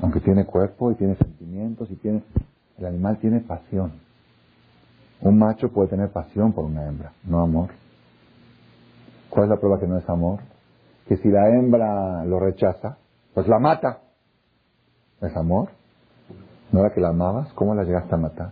[0.02, 2.24] Aunque tiene cuerpo y tiene sentimientos y tiene...
[2.78, 3.94] El animal tiene pasión.
[5.22, 7.70] Un macho puede tener pasión por una hembra, no amor.
[9.30, 10.40] ¿Cuál es la prueba que no es amor?
[11.08, 12.98] Que si la hembra lo rechaza,
[13.34, 14.00] pues la mata.
[15.22, 15.70] ¿Es amor?
[16.72, 17.54] ¿No era que la amabas?
[17.54, 18.52] ¿Cómo la llegaste a matar?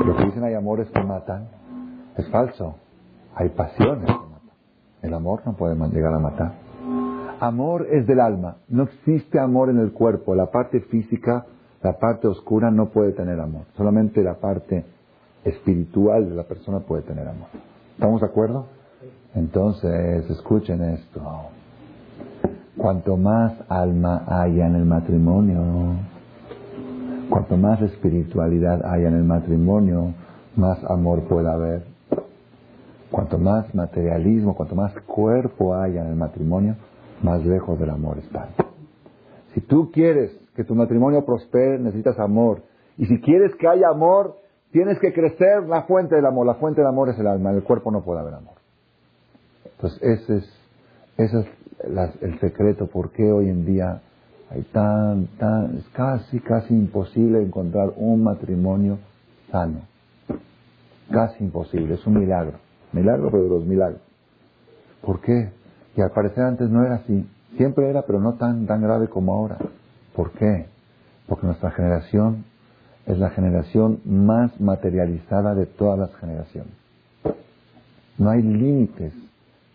[0.00, 1.48] Pero que dicen hay amores que matan,
[2.16, 2.76] es falso.
[3.34, 4.56] Hay pasiones que matan.
[5.02, 6.52] El amor no puede llegar a matar.
[7.38, 8.56] Amor es del alma.
[8.68, 10.34] No existe amor en el cuerpo.
[10.34, 11.44] La parte física,
[11.82, 13.64] la parte oscura no puede tener amor.
[13.76, 14.86] Solamente la parte
[15.44, 17.48] espiritual de la persona puede tener amor.
[17.92, 18.66] ¿Estamos de acuerdo?
[19.34, 21.20] Entonces, escuchen esto.
[22.76, 25.60] Cuanto más alma haya en el matrimonio,
[27.30, 30.12] cuanto más espiritualidad haya en el matrimonio,
[30.56, 31.84] más amor puede haber.
[33.10, 36.76] Cuanto más materialismo, cuanto más cuerpo haya en el matrimonio,
[37.22, 38.48] más lejos del amor está.
[39.54, 42.62] Si tú quieres que tu matrimonio prospere, necesitas amor.
[42.96, 44.36] Y si quieres que haya amor,
[44.70, 46.46] tienes que crecer la fuente del amor.
[46.46, 48.54] La fuente del amor es el alma, en el cuerpo no puede haber amor.
[49.64, 50.60] Entonces, ese es,
[51.16, 51.46] ese es
[52.20, 54.02] el secreto por qué hoy en día
[54.50, 58.98] hay tan, tan, es casi, casi imposible encontrar un matrimonio
[59.50, 59.82] sano.
[61.10, 62.58] Casi imposible, es un milagro.
[62.92, 64.00] Milagro, pero de los milagros.
[65.02, 65.52] ¿Por qué?
[65.96, 67.28] Y al parecer antes no era así.
[67.56, 69.56] Siempre era, pero no tan, tan grave como ahora.
[70.16, 70.66] ¿Por qué?
[71.28, 72.44] Porque nuestra generación
[73.06, 76.72] es la generación más materializada de todas las generaciones.
[78.18, 79.14] No hay límites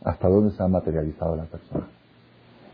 [0.04, 1.88] hasta dónde se ha materializado la persona.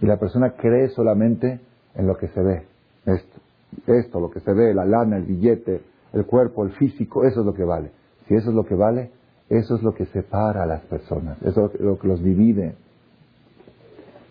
[0.02, 1.60] Y la persona cree solamente
[1.96, 2.64] en lo que se ve.
[3.06, 3.42] Esto,
[3.88, 5.82] esto, lo que se ve, la lana, el billete,
[6.14, 7.92] el cuerpo, el físico, eso es lo que vale.
[8.28, 9.12] Si eso es lo que vale,
[9.50, 12.76] eso es lo que separa a las personas, eso es lo que los divide.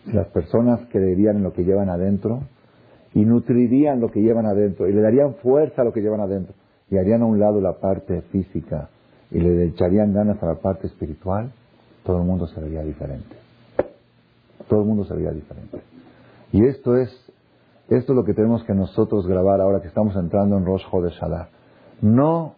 [0.07, 2.41] Si las personas creerían en lo que llevan adentro
[3.15, 6.55] y nutrirían lo que llevan adentro y le darían fuerza a lo que llevan adentro
[6.91, 8.89] y harían a un lado la parte física
[9.31, 11.53] y le echarían ganas a la parte espiritual,
[12.05, 13.37] todo el mundo sería diferente.
[14.69, 15.81] Todo el mundo sería diferente.
[16.53, 17.11] Y esto es,
[17.97, 21.49] esto es lo que tenemos que nosotros grabar ahora que estamos entrando en Rosh Hashanah.
[22.03, 22.55] No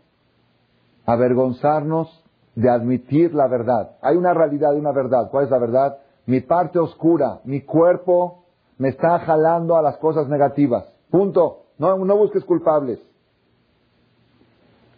[1.07, 2.23] avergonzarnos
[2.55, 3.93] de admitir la verdad.
[4.03, 5.31] Hay una realidad y una verdad.
[5.31, 5.99] ¿Cuál es la verdad?
[6.27, 8.45] Mi parte oscura, mi cuerpo
[8.77, 10.85] me está jalando a las cosas negativas.
[11.11, 11.61] Punto.
[11.79, 13.01] No, busques culpables.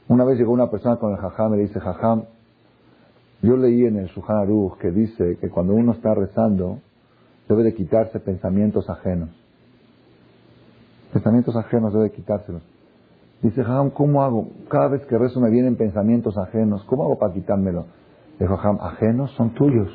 [0.08, 2.24] Una vez llegó una persona con el jajam y le dice, jajam,
[3.40, 6.78] yo leí en el Shuhan Aruch que dice que cuando uno está rezando
[7.48, 9.43] debe de quitarse pensamientos ajenos.
[11.14, 12.60] Pensamientos ajenos debe quitárselos.
[13.40, 14.48] Dice, Jajam, ¿cómo hago?
[14.68, 16.82] Cada vez que rezo me vienen pensamientos ajenos.
[16.86, 17.86] ¿Cómo hago para quitármelo?
[18.40, 19.88] Dijo, Jajam, ajenos son tuyos.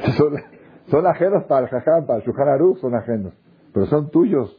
[0.90, 3.32] Son, ajenos para el Jajam, para el Shuhan son ajenos.
[3.72, 4.50] Pero son tuyos.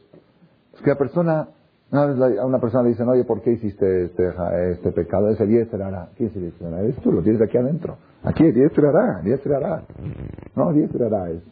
[0.72, 1.48] Es que la persona,
[1.90, 4.32] una vez a una persona le dicen, oye, ¿por qué hiciste este,
[4.70, 5.28] este pecado?
[5.28, 6.08] Es el Yesterara.
[6.16, 6.84] ¿Qué es el Yesterara?
[6.84, 7.98] Esto lo tienes aquí adentro.
[8.22, 9.82] Aquí, el Yesterara, Yesterara.
[10.56, 11.42] No, Yesterara es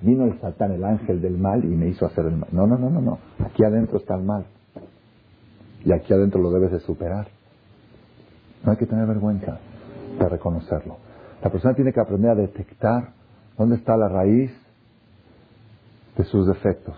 [0.00, 2.48] vino el Satán, el ángel del mal, y me hizo hacer el mal.
[2.52, 3.18] No, no, no, no, no.
[3.44, 4.46] Aquí adentro está el mal.
[5.84, 7.28] Y aquí adentro lo debes de superar.
[8.64, 9.58] No hay que tener vergüenza
[10.18, 10.96] de reconocerlo.
[11.42, 13.10] La persona tiene que aprender a detectar
[13.56, 14.50] dónde está la raíz
[16.16, 16.96] de sus defectos.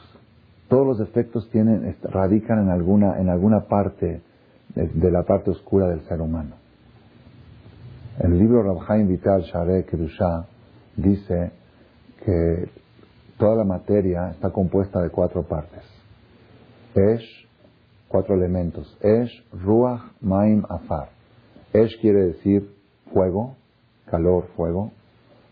[0.68, 4.22] Todos los defectos tienen, radican en alguna, en alguna parte
[4.74, 6.56] de, la parte oscura del ser humano.
[8.18, 10.46] El libro Rabhaim Vital Share Kedusha
[10.96, 11.52] dice
[12.24, 12.68] que
[13.40, 15.82] toda la materia está compuesta de cuatro partes.
[16.94, 17.48] Esh,
[18.06, 18.96] cuatro elementos.
[19.00, 21.08] Esh, Ruach, Maim, Afar.
[21.72, 22.70] Esh quiere decir
[23.12, 23.56] fuego,
[24.04, 24.92] calor, fuego.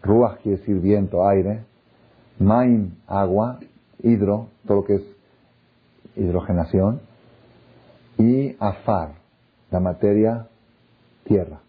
[0.03, 1.65] Ruach quiere decir viento, aire.
[2.39, 3.59] Maim, agua.
[4.01, 5.03] Hidro, todo lo que es
[6.15, 7.01] hidrogenación.
[8.19, 9.15] Y Afar,
[9.71, 10.47] la materia,
[11.25, 11.61] tierra.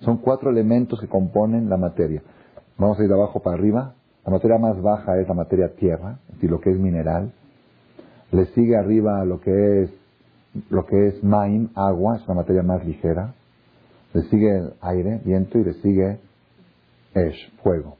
[0.00, 2.22] Son cuatro elementos que componen la materia.
[2.76, 3.94] Vamos a ir de abajo para arriba.
[4.30, 7.32] La materia más baja es la materia tierra, es decir, lo que es mineral.
[8.30, 9.90] Le sigue arriba lo que es
[10.68, 13.34] lo que es maim, agua, es una materia más ligera.
[14.14, 16.20] Le sigue aire, viento y le sigue
[17.12, 17.96] esh, fuego.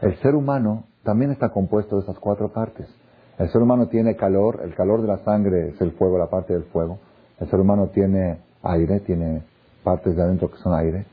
[0.00, 2.86] El ser humano también está compuesto de esas cuatro partes.
[3.36, 6.52] El ser humano tiene calor, el calor de la sangre es el fuego, la parte
[6.52, 7.00] del fuego.
[7.40, 9.42] El ser humano tiene aire, tiene
[9.82, 11.04] partes de adentro que son aire.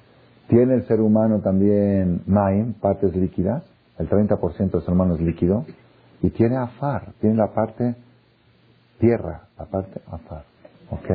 [0.47, 3.63] Tiene el ser humano también maim, partes líquidas.
[3.97, 5.65] El 30% del ser humano es líquido.
[6.21, 7.95] Y tiene afar, tiene la parte
[8.99, 10.43] tierra, la parte afar.
[10.91, 11.09] ¿Ok?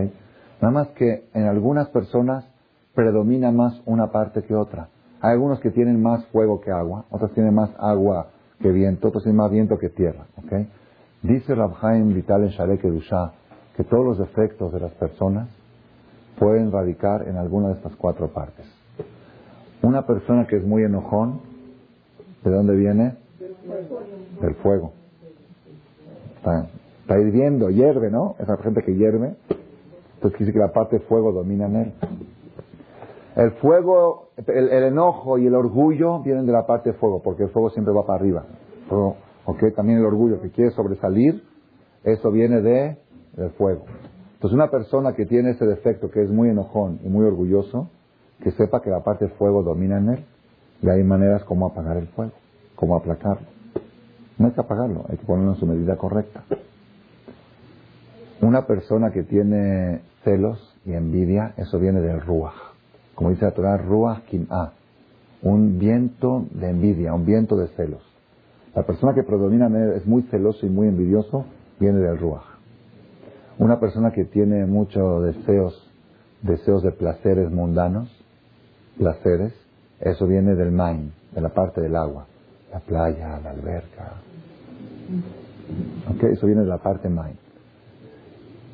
[0.61, 2.45] Nada más que en algunas personas
[2.95, 4.89] predomina más una parte que otra.
[5.21, 8.29] Hay algunos que tienen más fuego que agua, otros tienen más agua
[8.61, 10.27] que viento, otros tienen más viento que tierra.
[10.37, 10.67] ¿Ok?
[11.23, 13.33] Dice Rabhaim Vital en Shalek Edusha
[13.77, 15.49] que todos los defectos de las personas
[16.39, 18.80] pueden radicar en alguna de estas cuatro partes.
[19.83, 21.41] Una persona que es muy enojón,
[22.45, 23.17] ¿de dónde viene?
[24.41, 24.93] Del fuego.
[26.37, 28.37] Está, hirviendo, hierve, ¿no?
[28.39, 29.35] Esa gente que hierve.
[30.15, 31.93] Entonces dice que la parte de fuego domina en él.
[33.37, 37.51] El fuego, el, enojo y el orgullo vienen de la parte de fuego, porque el
[37.51, 38.45] fuego siempre va para arriba.
[39.75, 41.43] También el orgullo que quiere sobresalir,
[42.05, 42.99] eso viene de,
[43.37, 43.85] del fuego.
[44.35, 47.89] Entonces una persona que tiene ese defecto, que es muy enojón y muy orgulloso,
[48.43, 50.25] que sepa que la parte fuego domina en él
[50.83, 52.33] y hay maneras como apagar el fuego,
[52.75, 53.47] como aplacarlo.
[54.39, 56.43] No hay que apagarlo, hay que ponerlo en su medida correcta.
[58.41, 62.55] Una persona que tiene celos y envidia, eso viene del ruach.
[63.15, 64.73] Como dice la Torah, ruach kim'a.
[65.43, 68.03] Un viento de envidia, un viento de celos.
[68.75, 71.45] La persona que predomina es muy celoso y muy envidioso,
[71.79, 72.45] viene del ruach.
[73.59, 75.91] Una persona que tiene muchos deseos,
[76.41, 78.20] deseos de placeres mundanos,
[79.01, 79.55] placeres,
[79.99, 82.27] eso viene del mind, de la parte del agua,
[82.71, 84.13] la playa, la alberca.
[86.31, 87.39] Eso viene de la parte mind.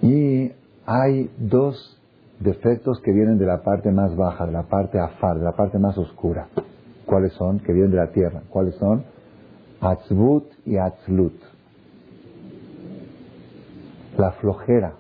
[0.03, 0.53] Y
[0.85, 1.97] hay dos
[2.41, 5.79] defectos que vienen de la parte más baja, de la parte afar, de la parte
[5.79, 6.49] más oscura.
[7.07, 7.61] ¿Cuáles son?
[7.61, 8.43] Que vienen de la tierra.
[8.51, 9.05] ¿Cuáles son?
[9.81, 11.41] Atzvut y Atzlut.
[14.19, 14.95] La flojera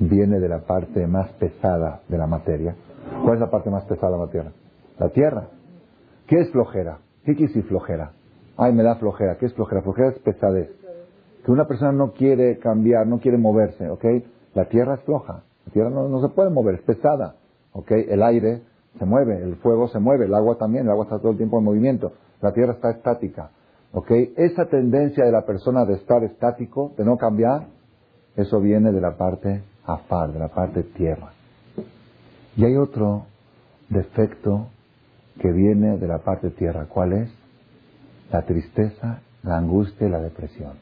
[0.00, 2.74] viene de la parte más pesada de la materia.
[3.22, 4.52] ¿Cuál es la parte más pesada de la materia?
[4.98, 5.48] La tierra.
[6.26, 6.98] ¿Qué es flojera?
[7.24, 8.12] ¿Qué quiere flojera?
[8.56, 9.36] Ay, me da flojera.
[9.38, 9.82] ¿Qué es flojera?
[9.82, 10.70] Flojera es pesadez.
[11.44, 14.04] Que una persona no quiere cambiar, no quiere moverse, ¿ok?
[14.54, 15.42] La tierra es floja.
[15.66, 17.36] La tierra no, se puede mover, es pesada,
[17.72, 17.90] ¿ok?
[17.90, 18.62] El aire
[18.98, 21.58] se mueve, el fuego se mueve, el agua también, el agua está todo el tiempo
[21.58, 22.12] en movimiento.
[22.40, 23.50] La tierra está estática,
[23.92, 24.10] ¿ok?
[24.36, 27.66] Esa tendencia de la persona de estar estático, de no cambiar,
[28.36, 31.32] eso viene de la parte afar, de la parte tierra.
[32.56, 33.26] Y hay otro
[33.88, 34.68] defecto
[35.40, 36.86] que viene de la parte tierra.
[36.88, 37.30] ¿Cuál es?
[38.30, 40.72] La tristeza, la angustia y la depresión.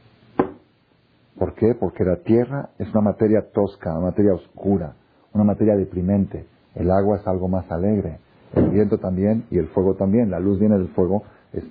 [1.39, 1.75] ¿Por qué?
[1.75, 4.95] Porque la tierra es una materia tosca, una materia oscura,
[5.33, 6.47] una materia deprimente.
[6.75, 8.19] El agua es algo más alegre.
[8.55, 10.31] El viento también y el fuego también.
[10.31, 11.25] La luz viene del fuego,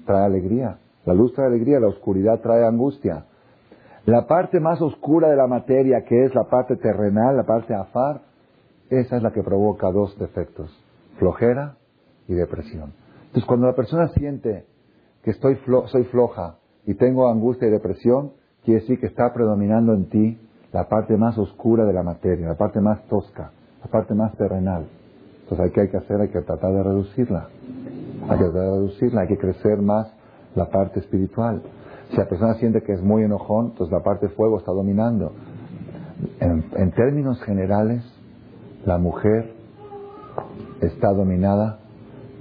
[0.06, 0.78] trae alegría.
[1.06, 3.26] La luz trae alegría, la oscuridad trae angustia.
[4.06, 8.22] La parte más oscura de la materia, que es la parte terrenal, la parte afar,
[9.00, 10.70] esa es la que provoca dos defectos,
[11.18, 11.78] flojera
[12.28, 12.94] y depresión.
[13.28, 14.66] Entonces, cuando la persona siente
[15.24, 18.34] que estoy soy floja y tengo angustia y depresión,
[18.66, 20.38] quiere decir que está predominando en ti
[20.74, 23.52] la parte más oscura de la materia, la parte más tosca,
[23.84, 24.88] la parte más terrenal.
[25.44, 26.22] Entonces, ¿qué hay que hacer?
[26.22, 27.48] Hay que tratar de reducirla.
[28.30, 30.14] Hay que tratar de reducirla, hay que crecer más
[30.56, 31.62] la parte espiritual.
[32.10, 35.32] Si la persona siente que es muy enojón, entonces la parte fuego está dominando.
[36.40, 38.04] En, términos generales,
[38.86, 39.54] la mujer
[40.82, 41.80] está dominada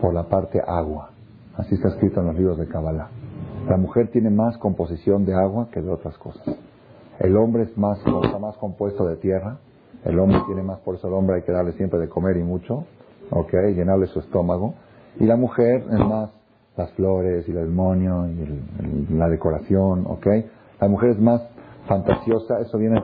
[0.01, 1.11] por la parte agua.
[1.57, 3.09] Así está escrito en los libros de Kabbalah.
[3.69, 6.43] La mujer tiene más composición de agua que de otras cosas.
[7.19, 9.59] El hombre es más, está más compuesto de tierra
[10.05, 12.43] El hombre tiene más, por eso al hombre hay que darle siempre de comer y
[12.43, 12.85] mucho,
[13.31, 13.53] ¿ok?
[13.75, 14.75] Llenarle su estómago.
[15.19, 16.31] Y la mujer es más
[16.77, 20.27] las flores y el demonio y la decoración, ¿ok?
[20.81, 21.43] La mujer es más
[21.87, 23.03] fantasiosa, eso viene,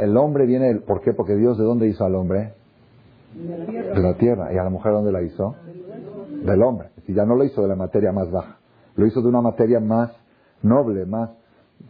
[0.00, 1.12] el hombre viene, ¿por qué?
[1.12, 2.54] Porque Dios de dónde hizo al hombre?
[3.34, 4.52] De la tierra.
[4.52, 5.54] ¿Y a la mujer dónde la hizo?
[6.44, 6.88] Del hombre.
[7.06, 8.58] Si ya no lo hizo de la materia más baja,
[8.96, 10.12] lo hizo de una materia más
[10.62, 11.30] noble, más...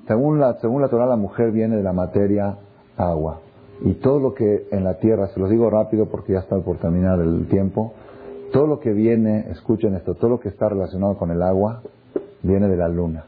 [0.06, 2.56] Según la, según la Torah, la mujer viene de la materia
[2.96, 3.40] agua.
[3.82, 6.76] Y todo lo que en la tierra, se lo digo rápido porque ya está por
[6.76, 7.92] terminar el tiempo,
[8.52, 11.82] todo lo que viene, escuchen esto, todo lo que está relacionado con el agua
[12.42, 13.24] viene de la luna.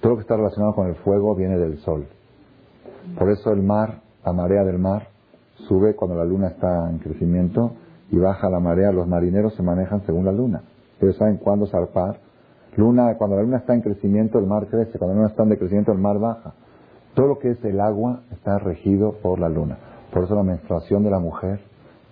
[0.00, 2.06] Todo lo que está relacionado con el fuego viene del sol.
[3.18, 5.08] Por eso el mar, la marea del mar,
[5.68, 7.72] sube cuando la luna está en crecimiento
[8.10, 8.92] y baja la marea.
[8.92, 10.62] Los marineros se manejan según la luna.
[11.00, 12.18] Ellos saben cuándo zarpar.
[12.76, 14.98] Luna, cuando la luna está en crecimiento, el mar crece.
[14.98, 16.54] Cuando la luna está en decrecimiento, el mar baja.
[17.14, 19.78] Todo lo que es el agua está regido por la luna.
[20.12, 21.60] Por eso la menstruación de la mujer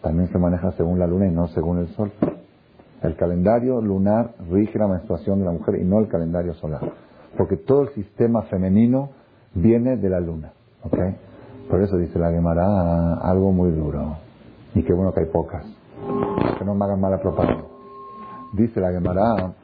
[0.02, 2.12] también se maneja según la luna y no según el sol.
[3.02, 6.80] El calendario lunar rige la menstruación de la mujer y no el calendario solar.
[7.36, 9.10] Porque todo el sistema femenino
[9.54, 10.52] viene de la luna.
[10.82, 10.98] ¿ok?
[11.68, 14.16] Por eso dice la Gemara algo muy duro.
[14.74, 15.64] Y qué bueno que hay pocas.
[16.58, 17.64] Que no me hagan mala propaganda.
[18.52, 19.54] Dice la Gemara,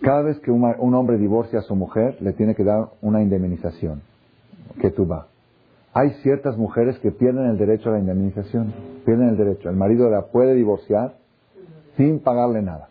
[0.00, 4.02] cada vez que un hombre divorcia a su mujer, le tiene que dar una indemnización.
[4.80, 5.26] Que tú va.
[5.94, 8.72] Hay ciertas mujeres que pierden el derecho a la indemnización,
[9.04, 9.70] pierden el derecho.
[9.70, 11.14] El marido la puede divorciar
[11.96, 12.90] sin pagarle nada.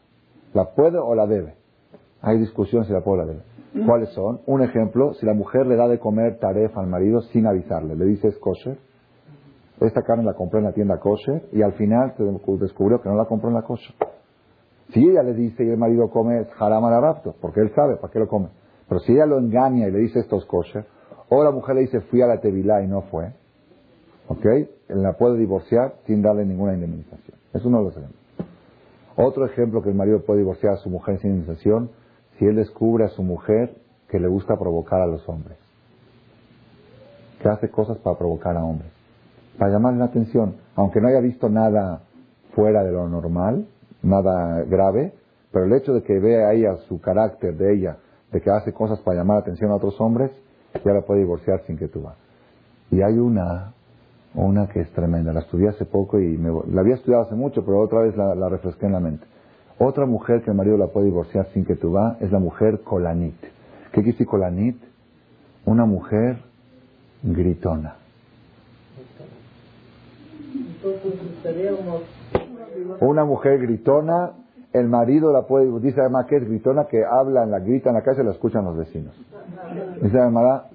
[0.53, 1.53] ¿La puede o la debe?
[2.21, 3.54] Hay discusión si la puede o la debe.
[3.83, 4.39] ¿Cuáles son?
[4.45, 8.05] Un ejemplo, si la mujer le da de comer tarefa al marido sin avisarle, le
[8.05, 8.77] dice es kosher,
[9.81, 13.15] esta carne la compró en la tienda kosher y al final se descubrió que no
[13.15, 13.93] la compró en la kosher.
[14.93, 18.13] Si ella le dice y el marido come es haram rapto, porque él sabe para
[18.13, 18.47] qué lo come.
[18.87, 20.85] Pero si ella lo engaña y le dice esto es kosher,
[21.27, 23.33] o la mujer le dice, fui a la Tevilá y no fue.
[24.27, 24.45] ¿Ok?
[24.45, 27.37] Él la puede divorciar sin darle ninguna indemnización.
[27.53, 28.21] Es uno de los ejemplos.
[29.17, 31.89] Otro ejemplo que el marido puede divorciar a su mujer sin indemnización,
[32.37, 33.75] si él descubre a su mujer
[34.09, 35.57] que le gusta provocar a los hombres.
[37.41, 38.91] Que hace cosas para provocar a hombres.
[39.57, 40.55] Para llamarle la atención.
[40.75, 42.01] Aunque no haya visto nada
[42.53, 43.67] fuera de lo normal,
[44.01, 45.13] nada grave,
[45.51, 47.97] pero el hecho de que vea a su carácter de ella,
[48.31, 50.31] de que hace cosas para llamar la atención a otros hombres,
[50.83, 52.17] ya la puede divorciar sin que tú vas.
[52.91, 53.73] Y hay una,
[54.33, 57.63] una que es tremenda, la estudié hace poco y me, la había estudiado hace mucho,
[57.65, 59.25] pero otra vez la, refresqué en la mente.
[59.77, 62.81] Otra mujer que el marido la puede divorciar sin que tú vas es la mujer
[62.81, 63.35] colanit.
[63.91, 64.77] ¿Qué quiere decir colanit?
[65.65, 66.37] Una mujer
[67.23, 67.95] gritona.
[73.01, 74.31] Una mujer gritona,
[74.71, 77.95] el marido la puede, dice además que es gritona, que habla, en la grita en
[77.95, 79.15] la casa y la escuchan los vecinos.
[80.01, 80.65] Dice la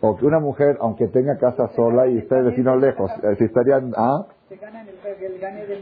[0.00, 3.92] o que una mujer, aunque tenga casa sola y esté vecino lejos, eh, si estarían,
[3.96, 4.26] ¿ah?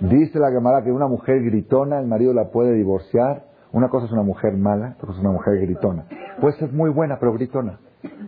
[0.01, 3.45] Dice la Gemara que una mujer gritona, el marido la puede divorciar.
[3.73, 6.05] Una cosa es una mujer mala, otra cosa es una mujer gritona.
[6.41, 7.79] Puede ser muy buena, pero gritona.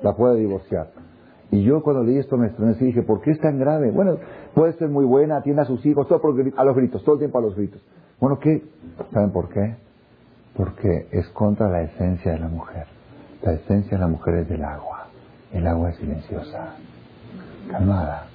[0.02, 0.88] La puede divorciar.
[1.50, 3.90] Y yo cuando leí esto me estremecí y dije, ¿por qué es tan grave?
[3.90, 4.16] Bueno,
[4.54, 6.20] puede ser muy buena, atiende a sus hijos, todo
[6.56, 7.80] a los gritos, todo el tiempo a los gritos.
[8.18, 8.62] Bueno, ¿qué?
[9.12, 9.76] ¿Saben por qué?
[10.56, 12.86] Porque es contra la esencia de la mujer.
[13.42, 15.06] La esencia de la mujer es del agua.
[15.52, 16.74] El agua es silenciosa,
[17.70, 18.26] calmada.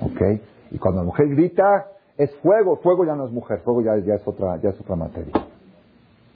[0.00, 0.40] ¿Ok?
[0.70, 1.86] Y cuando la mujer grita,
[2.18, 2.76] es fuego.
[2.82, 5.32] Fuego ya no es mujer, fuego ya, ya, es, otra, ya es otra materia.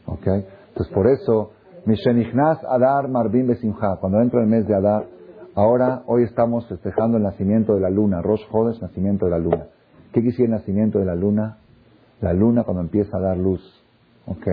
[0.06, 0.26] ¿Ok?
[0.26, 1.50] Entonces por eso,
[1.84, 5.04] Mishenichnas Adar Marbim Besimha, cuando entra el mes de Adar,
[5.54, 9.66] ahora, hoy estamos festejando el nacimiento de la luna, Rosh Hodesh, nacimiento de la luna.
[10.12, 11.58] ¿Qué quisiera el nacimiento de la luna?
[12.20, 13.60] La luna cuando empieza a dar luz.
[14.26, 14.46] ¿Ok?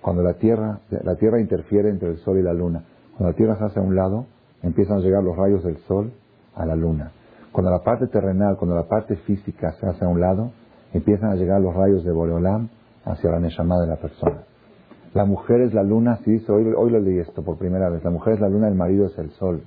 [0.00, 2.84] Cuando la tierra, la tierra interfiere entre el sol y la luna.
[3.16, 4.26] Cuando la Tierra se hace a un lado,
[4.62, 6.12] empiezan a llegar los rayos del Sol
[6.56, 7.12] a la Luna.
[7.52, 10.50] Cuando la parte terrenal, cuando la parte física se hace a un lado,
[10.94, 12.68] empiezan a llegar los rayos de Boreolam
[13.04, 14.44] hacia la Neshama de la persona.
[15.12, 18.02] La mujer es la luna, si dice, hoy, hoy lo leí esto por primera vez,
[18.02, 19.62] la mujer es la luna, el marido es el sol.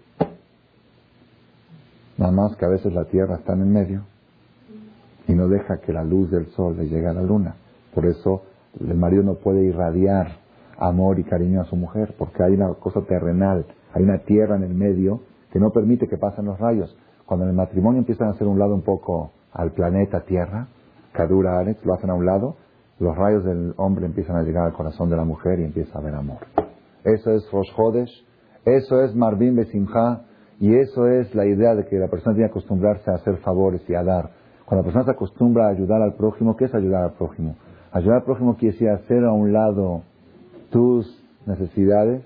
[2.17, 4.01] Nada más que a veces la tierra está en el medio
[5.27, 7.55] y no deja que la luz del sol le llegue a la luna.
[7.93, 8.41] Por eso
[8.79, 10.37] el marido no puede irradiar
[10.79, 14.63] amor y cariño a su mujer, porque hay una cosa terrenal, hay una tierra en
[14.63, 15.21] el medio
[15.51, 16.95] que no permite que pasen los rayos.
[17.25, 20.67] Cuando en el matrimonio empiezan a hacer un lado un poco al planeta Tierra,
[21.17, 22.55] Kadura Aretz, lo hacen a un lado,
[22.99, 26.01] los rayos del hombre empiezan a llegar al corazón de la mujer y empieza a
[26.01, 26.37] haber amor.
[27.03, 28.25] Eso es Rosh Hodesh,
[28.63, 30.21] eso es Marvin Besimha,
[30.59, 33.81] y eso es la idea de que la persona tiene que acostumbrarse a hacer favores
[33.89, 34.29] y a dar.
[34.65, 37.55] Cuando la persona se acostumbra a ayudar al prójimo, ¿qué es ayudar al prójimo?
[37.91, 40.03] Ayudar al prójimo quiere decir hacer a un lado
[40.69, 41.07] tus
[41.45, 42.23] necesidades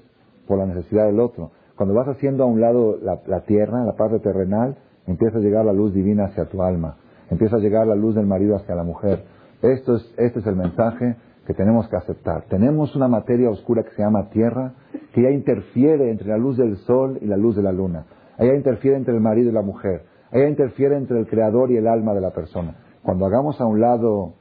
[0.48, 1.52] por la necesidad del otro.
[1.76, 4.76] Cuando vas haciendo a un lado la, tierra, la parte terrenal,
[5.08, 6.98] empieza a llegar la luz divina hacia tu alma,
[7.32, 9.24] empieza a llegar la luz del marido hacia la mujer.
[9.64, 11.16] Esto es, este es el mensaje
[11.48, 12.44] que tenemos que aceptar.
[12.50, 14.74] Tenemos una materia oscura que se llama tierra,
[15.14, 18.06] que ya interfiere entre la luz del sol y la luz de la luna.
[18.38, 20.04] Ella interfiere entre el marido y la mujer.
[20.32, 22.76] Ella interfiere entre el creador y el alma de la persona.
[23.02, 24.34] Cuando hagamos a un lado